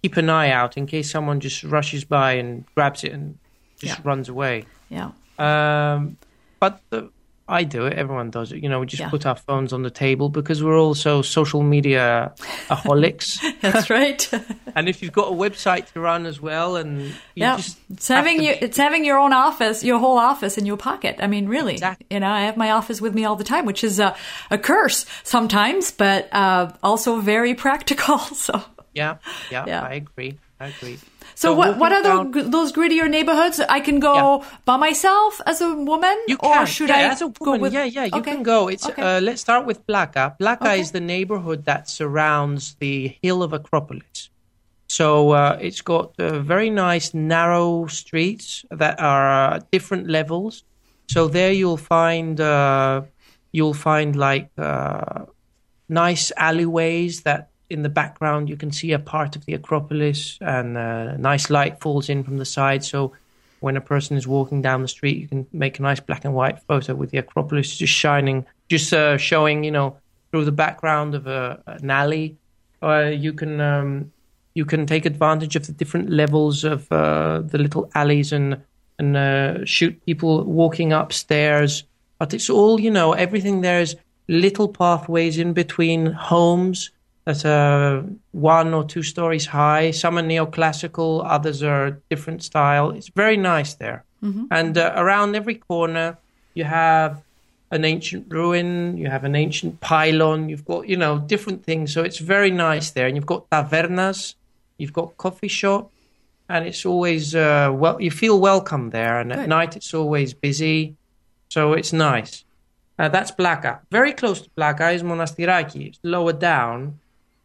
[0.02, 3.38] keep an eye out in case someone just rushes by and grabs it and
[3.80, 4.02] just Yeah.
[4.10, 4.64] runs away.
[4.90, 5.10] yeah.
[5.38, 6.16] Um,
[6.60, 7.10] but the,
[7.48, 7.94] I do it.
[7.94, 8.62] Everyone does it.
[8.62, 9.08] You know, we just Yeah.
[9.08, 12.32] put our phones on the table because we're also social media
[12.68, 13.40] aholics.
[13.62, 14.30] That's right.
[14.76, 18.08] and if you've got a website to run as well, and you yeah, just it's
[18.08, 18.54] having to you.
[18.60, 21.16] It's having your own office, your whole office in your pocket.
[21.20, 22.06] I mean, really, Exactly.
[22.10, 24.14] you know, I have my office with me all the time, which is a,
[24.50, 28.18] a curse sometimes, but uh, also very practical.
[28.18, 28.62] So,
[28.94, 29.16] yeah,
[29.50, 29.82] yeah, Yeah.
[29.82, 30.38] I agree.
[30.60, 30.98] I agree.
[31.38, 33.60] So, what what are down- those, those grittier neighborhoods?
[33.60, 37.22] I can go by myself as a woman, You or can, should yeah, I as
[37.22, 37.72] a go woman, with?
[37.72, 38.32] yeah, yeah, you Okay.
[38.34, 38.66] can go.
[38.66, 39.02] It's Okay.
[39.02, 40.34] uh, let's start with Plaka.
[40.40, 40.80] Plaka Okay.
[40.80, 44.30] is the neighborhood that surrounds the hill of Acropolis.
[44.88, 50.64] So uh, it's got uh, very nice narrow streets that are uh, different levels.
[51.08, 53.02] So there you'll find uh,
[53.52, 55.26] you'll find like uh,
[55.88, 60.76] nice alleyways that in the background you can see a part of the Acropolis and
[60.76, 62.84] uh, nice light falls in from the side.
[62.84, 63.12] So
[63.60, 66.34] when a person is walking down the street, you can make a nice black and
[66.34, 69.96] white photo with the Acropolis just shining, just uh, showing, you know,
[70.30, 72.36] through the background of a, an alley.
[72.82, 74.12] Uh, you can um,
[74.54, 78.62] you can take advantage of the different levels of uh, the little alleys and
[78.98, 81.84] and uh, shoot people walking upstairs.
[82.18, 83.96] But it's all, you know, everything there is
[84.28, 86.90] little pathways in between homes
[87.28, 89.90] that are one or two stories high.
[89.90, 92.90] Some are neoclassical, others are different style.
[92.90, 94.04] It's very nice there.
[94.50, 96.16] And uh, around every corner,
[96.54, 97.22] you have
[97.70, 101.92] an ancient ruin, you have an ancient pylon, you've got, you know, different things.
[101.92, 103.06] So it's very nice there.
[103.06, 104.34] And you've got tavernas,
[104.78, 105.90] you've got coffee shop,
[106.48, 109.20] and it's always, uh, well, you feel welcome there.
[109.20, 110.96] And at night, it's always busy.
[111.50, 112.44] So it's nice.
[112.98, 113.80] Uh, that's Plaka.
[113.90, 115.88] Very close to Plaka is Monastiraki.
[115.88, 116.98] It's lower down.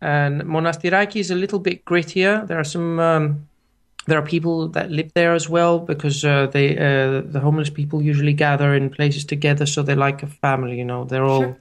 [0.04, 2.46] And Monastiraki is a little bit grittier.
[2.48, 3.48] There are some, um,
[4.08, 8.02] there are people that live there as well because uh, they, uh, the homeless people
[8.02, 10.78] usually gather in places together, so they're like a family.
[10.78, 11.58] You know, they're all Sure.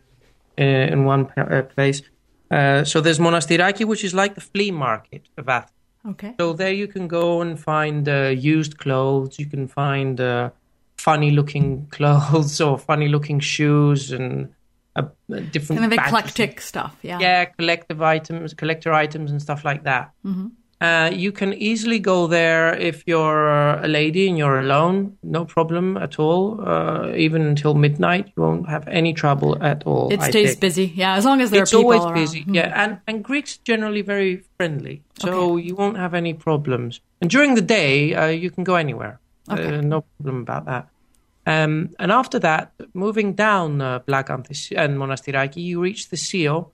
[0.58, 2.02] uh, in one uh, place.
[2.50, 5.72] Uh, so there's Monastiraki, which is like the flea market of Athens.
[6.04, 6.34] Okay.
[6.40, 9.38] So there you can go and find uh, used clothes.
[9.38, 10.50] You can find uh,
[10.96, 14.52] funny-looking clothes or funny-looking shoes and
[14.96, 15.02] uh,
[15.52, 16.96] different Kind of eclectic stuff.
[17.02, 17.18] Yeah.
[17.20, 20.10] Yeah, collective items, collector items, and stuff like that.
[20.80, 23.48] Uh, you can easily go there if you're
[23.84, 26.60] a lady and you're alone, no problem at all.
[26.60, 30.12] Uh, even until midnight, you won't have any trouble at all.
[30.12, 30.60] It I stays think.
[30.60, 30.92] busy.
[30.96, 32.14] Yeah, as long as there It's are people always around.
[32.14, 32.54] busy, Hmm.
[32.54, 32.82] yeah.
[32.84, 37.00] And and Greeks generally very friendly, so you won't have any problems.
[37.20, 39.20] And during the day, uh, you can go anywhere.
[39.48, 39.76] Okay.
[39.78, 40.88] Uh, no problem about that.
[41.46, 46.70] Um, and after that, moving down uh, Blakanthis and Monastiraki, you reach the Thesio.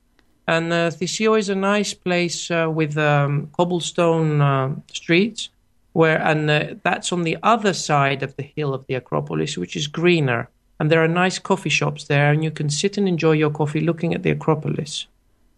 [0.46, 5.50] And uh, Thesio is a nice place uh, with um, cobblestone uh, streets,
[5.92, 9.76] where and uh, that's on the other side of the hill of the Acropolis, which
[9.76, 10.48] is greener.
[10.80, 13.80] And there are nice coffee shops there, and you can sit and enjoy your coffee
[13.80, 15.06] looking at the Acropolis.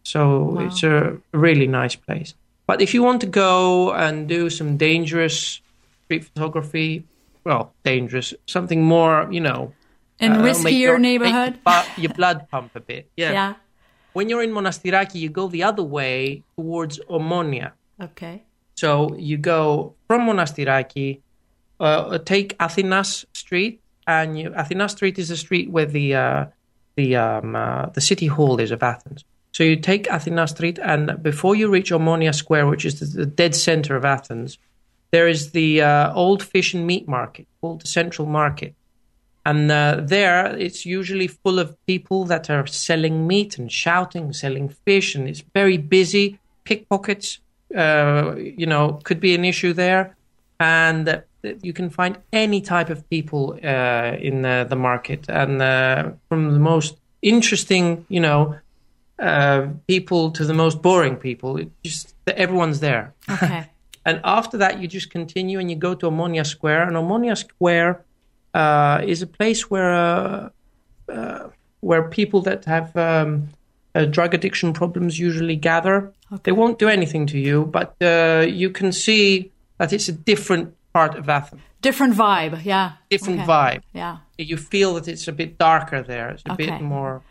[0.03, 2.35] So it's a really nice place.
[2.67, 5.61] But if you want to go and do some dangerous
[6.05, 7.05] street photography,
[7.45, 9.73] well, dangerous, something more, you know,
[10.19, 11.59] In uh, riskier your- neighborhood.
[11.67, 13.11] your, your blood pump a bit.
[13.17, 13.33] Yeah.
[13.33, 13.55] yeah.
[14.13, 17.73] When you're in Monastiraki, you go the other way towards Omonia.
[18.03, 18.43] Okay.
[18.75, 21.21] So you go from Monastiraki,
[21.79, 26.47] uh, take Athinas Street, and you, Athinas Street is the street where the uh,
[26.97, 29.25] the um, uh, the city hall is of Athens.
[29.53, 33.27] So you take Athinas Street, and before you reach Omonia Square, which is the, the
[33.27, 34.59] dead center of Athens,
[35.11, 38.75] there is the uh, old fish and meat market called the Central Market.
[39.45, 44.69] And uh, there, it's usually full of people that are selling meat and shouting, selling
[44.69, 46.39] fish, and it's very busy.
[46.65, 47.39] Pickpockets,
[47.75, 50.15] uh, you know, could be an issue there.
[50.61, 51.21] And uh,
[51.63, 56.53] you can find any type of people uh, in uh, the market, and uh, from
[56.53, 58.57] the most interesting, you know,
[59.19, 61.57] uh, people to the most boring people.
[61.57, 63.15] It just everyone's there.
[63.29, 63.67] Okay.
[64.05, 66.83] And after that, you just continue and you go to Omonia Square.
[66.89, 68.05] And Omonia Square
[68.55, 70.49] uh, is a place where uh,
[71.13, 71.49] uh,
[71.81, 73.49] where people that have um,
[73.95, 76.13] uh, drug addiction problems usually gather.
[76.45, 80.75] They won't do anything to you, but uh, you can see that it's a different
[80.93, 82.65] part of Athens, Different vibe.
[82.65, 82.93] Yeah.
[83.11, 83.49] different Okay.
[83.49, 83.83] vibe.
[83.95, 84.19] Yeah.
[84.39, 86.31] You feel that it's a bit darker there.
[86.31, 86.67] It's a Okay.
[86.67, 87.23] bit more.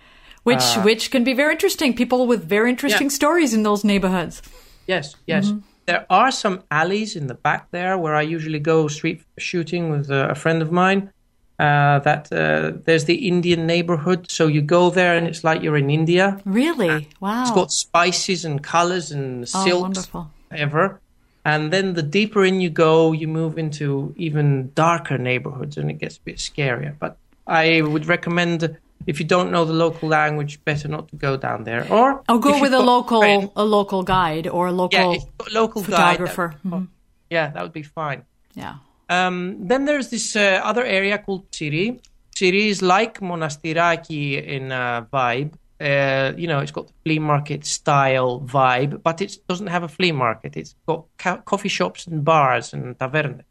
[0.43, 1.93] Which Uh, which can be very interesting.
[1.95, 4.41] People with very interesting stories in those neighborhoods.
[4.87, 5.47] Yes, yes.
[5.47, 5.59] Mm-hmm.
[5.89, 10.11] There are some alleys in the back there where I usually go street shooting with
[10.11, 11.11] a friend of mine.
[11.57, 15.75] Uh, that uh, there's the Indian neighborhood, so you go there and it's like you're
[15.77, 16.39] in India.
[16.45, 17.09] Really?
[17.19, 17.41] Wow.
[17.41, 20.31] It's got spices and colors and oh, silks, wonderful.
[20.51, 21.01] ever.
[21.43, 25.97] And then the deeper in you go, you move into even darker neighborhoods, and it
[25.97, 26.93] gets a bit scarier.
[26.99, 27.17] But
[27.47, 28.77] I would recommend
[29.07, 31.87] if you don't know the local language, better not to go down there.
[31.91, 35.13] Or I'll go with a local friends- a local guide or a yeah, local
[35.47, 36.55] a local guide, photographer.
[36.65, 36.87] Mhm.
[37.29, 38.23] yeah, that would be fine.
[38.55, 38.75] Yeah.
[39.09, 41.99] Um, then there's this uh, other area called Psirri.
[42.35, 45.53] Psirri is like Monastiraki in uh, vibe.
[45.81, 49.87] Uh, you know, it's got the flea market style vibe, but it doesn't have a
[49.87, 50.57] flea market.
[50.57, 53.43] It's got ca- coffee shops and bars and tavernas.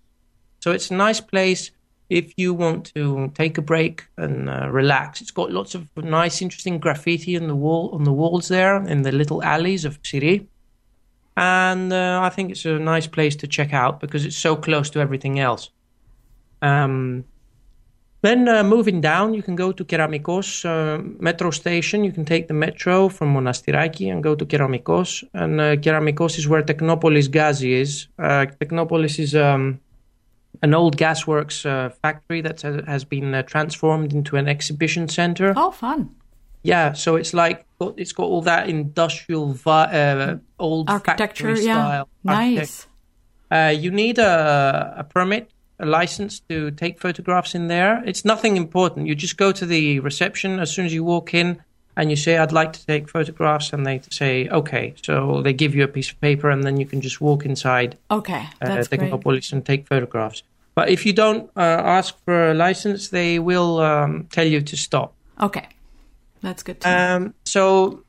[0.61, 1.71] So it's a nice place
[2.09, 5.21] if you want to take a break and uh, relax.
[5.21, 9.03] It's got lots of nice, interesting graffiti on the wall on the walls there in
[9.03, 10.47] the little alleys of Psirri
[11.39, 14.91] and uh, I think it's a nice place to check out because it's so close
[14.91, 15.71] to everything else.
[16.63, 17.25] Um,
[18.23, 22.03] then uh, moving down, you can go to Keramikos uh, metro station.
[22.03, 25.23] You can take the metro from Monastiraki and go to Keramikos.
[25.33, 28.09] And uh, Keramikos is where Technopolis Gazi is.
[28.19, 29.79] Uh, Technopolis is um,
[30.63, 35.53] an old gasworks uh, factory that has- been uh, transformed into an exhibition center.
[35.57, 36.15] Oh, fun.
[36.63, 37.65] Yeah, so it's like
[37.97, 41.75] it's got all that industrial, vi- uh, old Architecture, factory yeah.
[41.75, 42.09] style.
[42.27, 42.87] architect- Nice.
[43.51, 48.03] Uh, you need a, a permit, a license to take photographs in there.
[48.05, 49.07] It's nothing important.
[49.07, 51.63] You just go to the reception as soon as you walk in,
[51.99, 55.75] and you say, "I'd like to take photographs," and they say, "Okay." So they give
[55.75, 58.89] you a piece of paper, and then you can just walk inside Okay, uh, that's
[58.89, 59.01] great.
[59.13, 60.43] Technopolis and take photographs.
[60.75, 61.61] But if you don't uh,
[61.99, 65.13] ask for a license, they will um, tell you to stop.
[65.41, 65.67] Okay,
[66.41, 66.77] that's good.
[66.87, 68.05] Um, so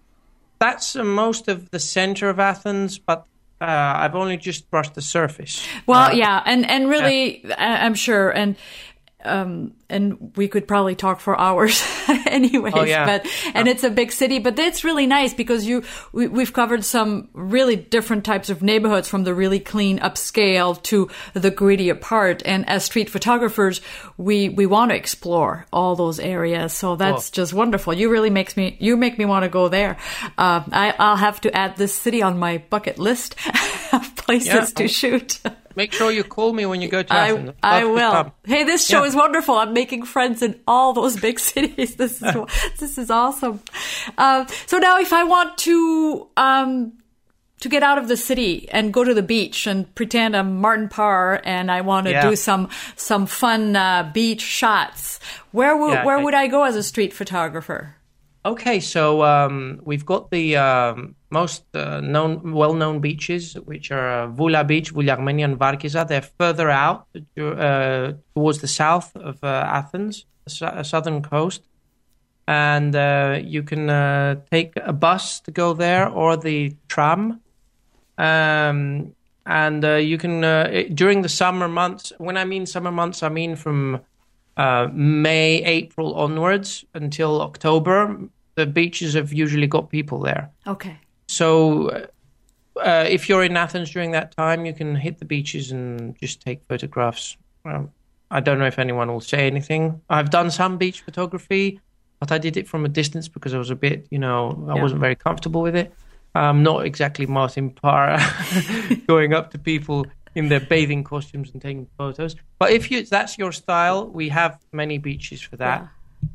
[0.60, 3.26] that's uh, most of the center of Athens, but
[3.62, 3.66] uh,
[4.04, 5.68] I've only just brushed the surface.
[5.88, 8.56] Well, Uh, yeah, and and really, I- I'm sure, and
[9.26, 11.84] um, and we could probably talk for hours,
[12.28, 12.74] anyways.
[12.76, 13.06] Oh, yeah.
[13.06, 16.84] But and it's a big city, but it's really nice because you we, we've covered
[16.86, 22.42] some really different types of neighborhoods, from the really clean upscale to the grittier part.
[22.46, 23.82] And as street photographers,
[24.18, 26.74] we we want to explore all those areas.
[26.74, 27.94] So that's just wonderful.
[27.94, 29.98] You really makes me you make me want to go there.
[30.38, 33.36] Uh, I I'll have to add this city on my bucket list
[33.94, 34.66] of places Yeah.
[34.66, 35.40] to shoot.
[35.76, 37.52] Make sure you call me when you go to I, Athens.
[37.64, 38.34] I to will.
[38.44, 39.08] Hey, this show Yeah.
[39.10, 39.56] is wonderful.
[39.56, 41.96] I'm making friends in all those big cities.
[41.96, 42.34] This is
[42.80, 43.60] this is awesome.
[44.18, 46.94] Uh, so now, if I want to um,
[47.62, 50.88] to get out of the city and go to the beach and pretend I'm Martin
[50.90, 52.30] Parr and I want to Yeah.
[52.30, 55.20] do some some fun uh, beach shots,
[55.52, 56.24] where would Yeah, where okay.
[56.26, 57.96] would I go as a street photographer?
[58.46, 64.28] Okay, so um, we've got the um, most uh, known, well-known beaches, which are uh,
[64.28, 66.08] Voula Beach, Vouliagmeni, and Varkiza.
[66.08, 71.64] They're further out uh, towards the south of uh, Athens, the uh, southern coast,
[72.48, 73.88] and uh, you can
[74.50, 77.42] take a bus to go there or the tram.
[78.18, 79.16] Um,
[79.46, 80.42] and you can
[80.94, 82.14] during the summer months.
[82.20, 84.00] When I mean summer months, I mean from
[84.60, 88.18] uh, May, April onwards until October.
[88.56, 90.50] The beaches have usually got people there.
[90.68, 90.98] Okay.
[91.28, 92.08] So
[92.76, 96.42] uh, if you're in Athens during that time, you can hit the beaches and just
[96.42, 97.38] take photographs.
[97.66, 97.90] Um,
[98.32, 100.02] I don't know if anyone will say anything.
[100.10, 101.80] I've done some beach photography,
[102.20, 104.76] but I did it from a distance because I was a bit, you know, I
[104.76, 104.82] Yeah.
[104.82, 105.94] wasn't very comfortable with it.
[106.36, 108.20] I'm not exactly Martin Parr
[109.08, 110.06] going up to people
[110.36, 112.36] in their bathing costumes and taking photos.
[112.60, 115.88] But if you that's your style, we have many beaches for that.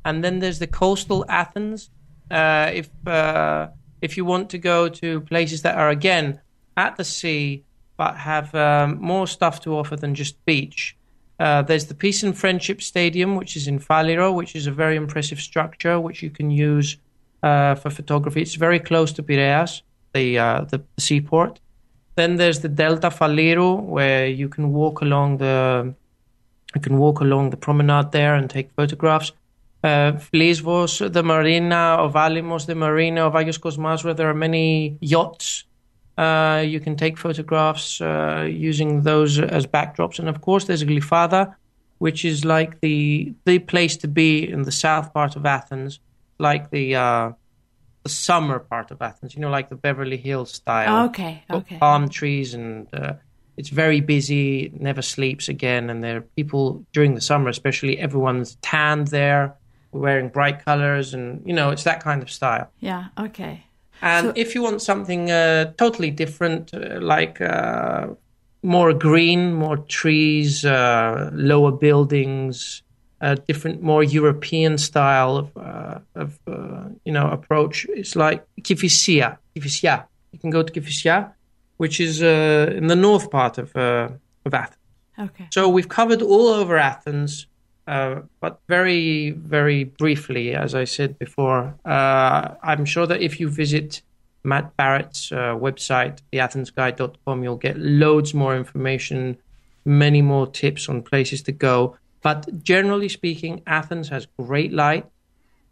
[0.05, 1.91] And then there's the coastal Athens.
[2.31, 3.69] Uh, if uh,
[4.01, 6.41] if you want to go to places that are again
[6.77, 7.65] at the sea
[7.97, 10.97] but have um, more stuff to offer than just beach,
[11.39, 14.97] uh, there's the Peace and Friendship Stadium, which is in Faliro, which is a very
[14.97, 16.97] impressive structure which you can use
[17.43, 18.43] uh, for photography.
[18.43, 19.83] It's very close to Piraeus,
[20.13, 21.61] the uh, the seaport.
[22.17, 25.95] Then there's the Delta Faliro, where you can walk along the
[26.75, 29.33] you can walk along the promenade there and take photographs.
[29.83, 35.65] Uh, the marina of Alimos, the marina of Agios Kosmas, where there are many yachts.
[36.17, 40.19] Uh, you can take photographs uh, using those as backdrops.
[40.19, 41.55] And of course, there's Glyfada,
[41.99, 46.01] which is like the the place to be in the south part of Athens,
[46.39, 47.33] like the uh,
[48.05, 49.35] the summer part of Athens.
[49.35, 51.43] You know, like the Beverly Hills style Okay.
[51.51, 51.79] Okay.
[51.79, 53.15] palm trees and uh,
[53.57, 58.57] it's very busy never sleeps again and there are people during the summer especially everyone's
[58.63, 59.55] tanned there
[59.93, 63.05] wearing bright colors and you know it's that kind of style Yeah.
[63.17, 63.65] Okay.
[64.03, 68.09] and So- if you want something uh, totally different uh, like uh,
[68.63, 72.83] more green more trees uh, lower buildings
[73.31, 79.29] a different more european style of, uh, of uh, you know approach it's like Kifisia
[79.55, 79.97] Kifisia
[80.33, 81.19] you can go to Kifisia
[81.83, 84.09] which is uh, in the north part of uh,
[84.47, 84.85] of Athens
[85.19, 85.47] Okay.
[85.51, 87.47] so we've covered all over Athens.
[87.87, 93.49] Uh, but very, very briefly, as I said before, uh, I'm sure that if you
[93.51, 94.01] visit
[94.43, 99.37] Matt Barrett's uh, website, theathensguide.com, you'll get loads more information,
[99.85, 101.97] many more tips on places to go.
[102.25, 105.07] But generally speaking, Athens has great light,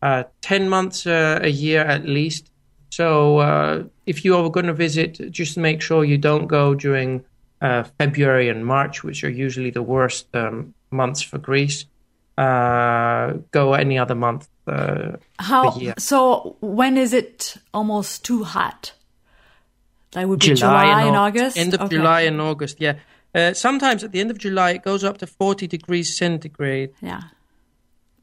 [0.03, 2.53] uh, 10 months uh, a year at least.
[2.90, 7.24] So uh, if you are going to visit, just make sure you don't go during
[7.98, 11.86] February and March, which are usually the worst um, months for Greece
[12.38, 14.48] uh, go any other month.
[14.66, 16.57] Uh, How so?
[16.61, 18.92] When is it almost too hot?
[20.12, 21.57] That would be July, July and, August.
[21.57, 21.96] End of okay.
[21.96, 22.80] July and August.
[22.80, 22.96] Yeah.
[23.35, 26.91] Uh, sometimes at the end of July it goes up to forty degrees centigrade.
[27.01, 27.22] Yeah.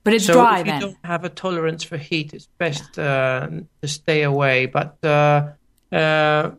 [0.04, 0.76] But it's so dry if then.
[0.76, 3.50] you don't have a tolerance for heat, it's best yeah.
[3.50, 3.50] uh,
[3.82, 4.66] to stay away.
[4.66, 5.50] But uh,
[5.92, 6.52] uh,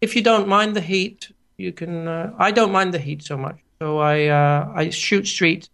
[0.00, 2.06] if you don't mind the heat, you can.
[2.06, 5.68] Uh, I don't mind the heat so much, so I uh, I shoot street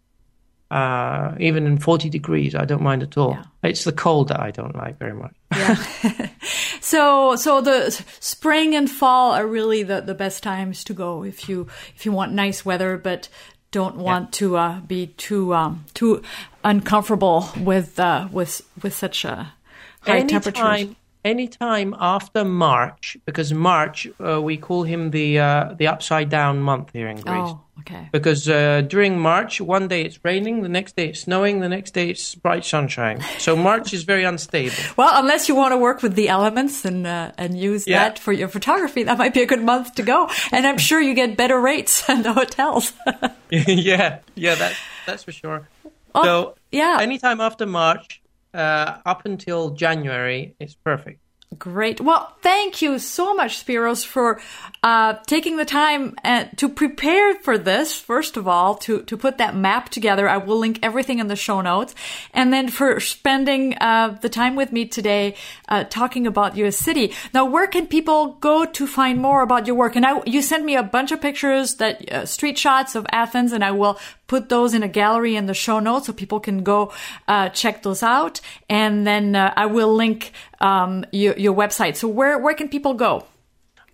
[0.72, 3.32] uh, even in 40 degrees, I don't mind at all.
[3.32, 3.44] Yeah.
[3.68, 5.34] It's the cold that I don't like very much.
[5.54, 6.28] Yeah.
[6.80, 11.46] so, so the spring and fall are really the, the best times to go if
[11.46, 13.28] you if you want nice weather, but
[13.70, 14.38] don't want yeah.
[14.38, 16.22] to uh, be too um, too
[16.64, 19.52] uncomfortable with uh, with with such a
[20.00, 20.96] high Anytime, temperatures.
[21.22, 26.92] Anytime after March, because March uh, we call him the uh, the upside down month
[26.94, 27.26] here in Greece.
[27.28, 27.60] Oh.
[27.82, 28.08] Okay.
[28.12, 31.92] Because uh, during March, one day it's raining, the next day it's snowing, the next
[31.94, 33.20] day it's bright sunshine.
[33.38, 34.74] So March is very unstable.
[34.96, 37.98] Well, unless you want to work with the elements and uh, and use yeah.
[37.98, 40.28] that for your photography, that might be a good month to go.
[40.52, 42.92] And I'm sure you get better rates in the hotels.
[43.50, 45.68] yeah, yeah, that's that's for sure.
[46.14, 48.22] Oh, so yeah, anytime after March,
[48.54, 51.20] uh, up until January, it's perfect.
[51.58, 52.00] Great.
[52.00, 54.40] Well, thank you so much, Spiros, for
[54.82, 57.98] uh, taking the time and to prepare for this.
[57.98, 60.28] First of all, to to put that map together.
[60.28, 61.94] I will link everything in the show notes,
[62.32, 65.34] and then for spending uh, the time with me today,
[65.68, 67.12] uh, talking about your city.
[67.34, 69.96] Now, where can people go to find more about your work?
[69.96, 73.52] And I, you sent me a bunch of pictures that uh, street shots of Athens,
[73.52, 76.62] and I will put those in a gallery in the show notes so people can
[76.62, 76.90] go
[77.28, 78.40] uh, check those out.
[78.70, 80.32] And then uh, I will link
[80.62, 81.96] um, your, your, website.
[81.96, 83.26] So where where can people go?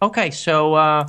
[0.01, 1.09] Okay, so uh,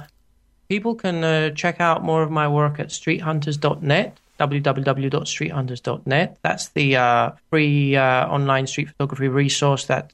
[0.70, 6.38] people can uh, check out more of my work at streethunters.net www.streethunters.net.
[6.44, 10.14] That's the uh, free uh, online street photography resource that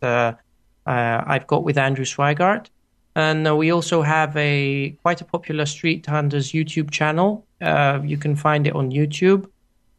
[0.88, 2.70] I've got with Andrew Sweigart.
[3.16, 7.46] And uh, we also have a quite a popular Street Hunters YouTube channel.
[7.62, 9.48] Uh, you can find it on YouTube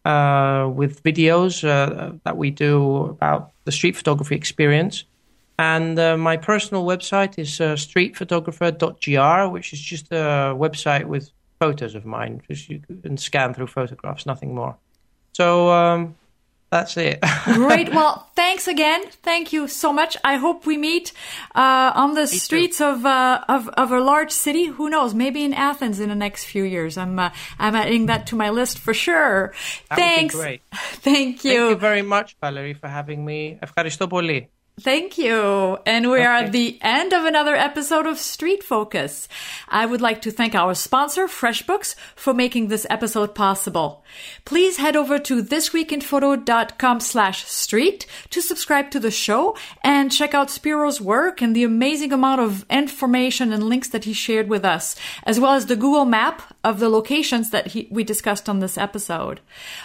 [0.05, 5.05] uh, with videos uh, that we do about the street photography experience.
[5.58, 11.30] And uh, my personal website is uh, streetphotographer.gr, which is just a website with
[11.60, 12.42] photos of mine.
[12.50, 14.76] Just you can scan through photographs, nothing more.
[15.34, 16.16] So um,
[16.72, 17.20] that's it.
[17.46, 17.94] Great.
[17.94, 19.02] Well, thanks again.
[19.24, 20.18] Thank you so much.
[20.24, 21.12] I hope we meet
[21.54, 24.66] uh, on the Me streets of, uh, of of a large city.
[24.66, 25.14] Who knows?
[25.14, 26.98] Maybe in Athens in the next few years.
[26.98, 27.30] I'm uh,
[27.60, 29.54] I'm adding that to my list for sure.
[29.90, 30.34] That thanks.
[30.34, 30.62] great.
[30.72, 31.52] Thank you.
[31.52, 33.58] Thank you very much, Valerie, for having me.
[33.60, 34.50] Ευχαριστώ πολύ.
[34.79, 35.79] Thank you.
[35.87, 36.27] And we okay.
[36.27, 39.27] are at the end of another episode of Street Focus.
[39.71, 44.05] I would like to thank our sponsor, FreshBooks, for making this episode possible.
[44.45, 50.51] Please head over to thisweekinphoto.com slash street to subscribe to the show and check out
[50.51, 54.95] Spiro's work and the amazing amount of information and links that he shared with us,
[55.23, 58.77] as well as the Google map of the locations that he, we discussed on this
[58.77, 59.41] episode.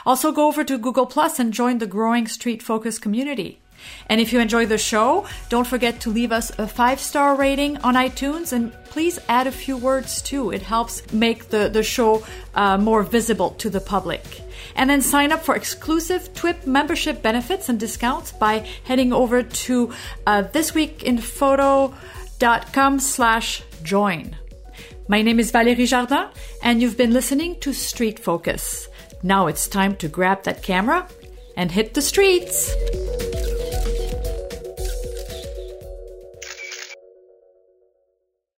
[0.06, 3.61] Also go over to Google Plus and join the growing Street Focus community.
[4.08, 7.78] And if you enjoy the show, don't forget to leave us a five star rating
[7.78, 10.52] on iTunes and please add a few words too.
[10.52, 12.24] It helps make the, the show
[12.56, 14.42] uh, more visible to the public.
[14.76, 19.94] And then sign up for exclusive TWIP membership benefits and discounts by heading over to
[20.28, 24.36] uh, thisweekinphoto.com slash join.
[25.08, 26.28] My name is Valérie Jardin,
[26.64, 28.88] and you've been listening to Street Focus.
[29.24, 31.08] Now it's time to grab that camera
[31.58, 32.74] and hit the streets.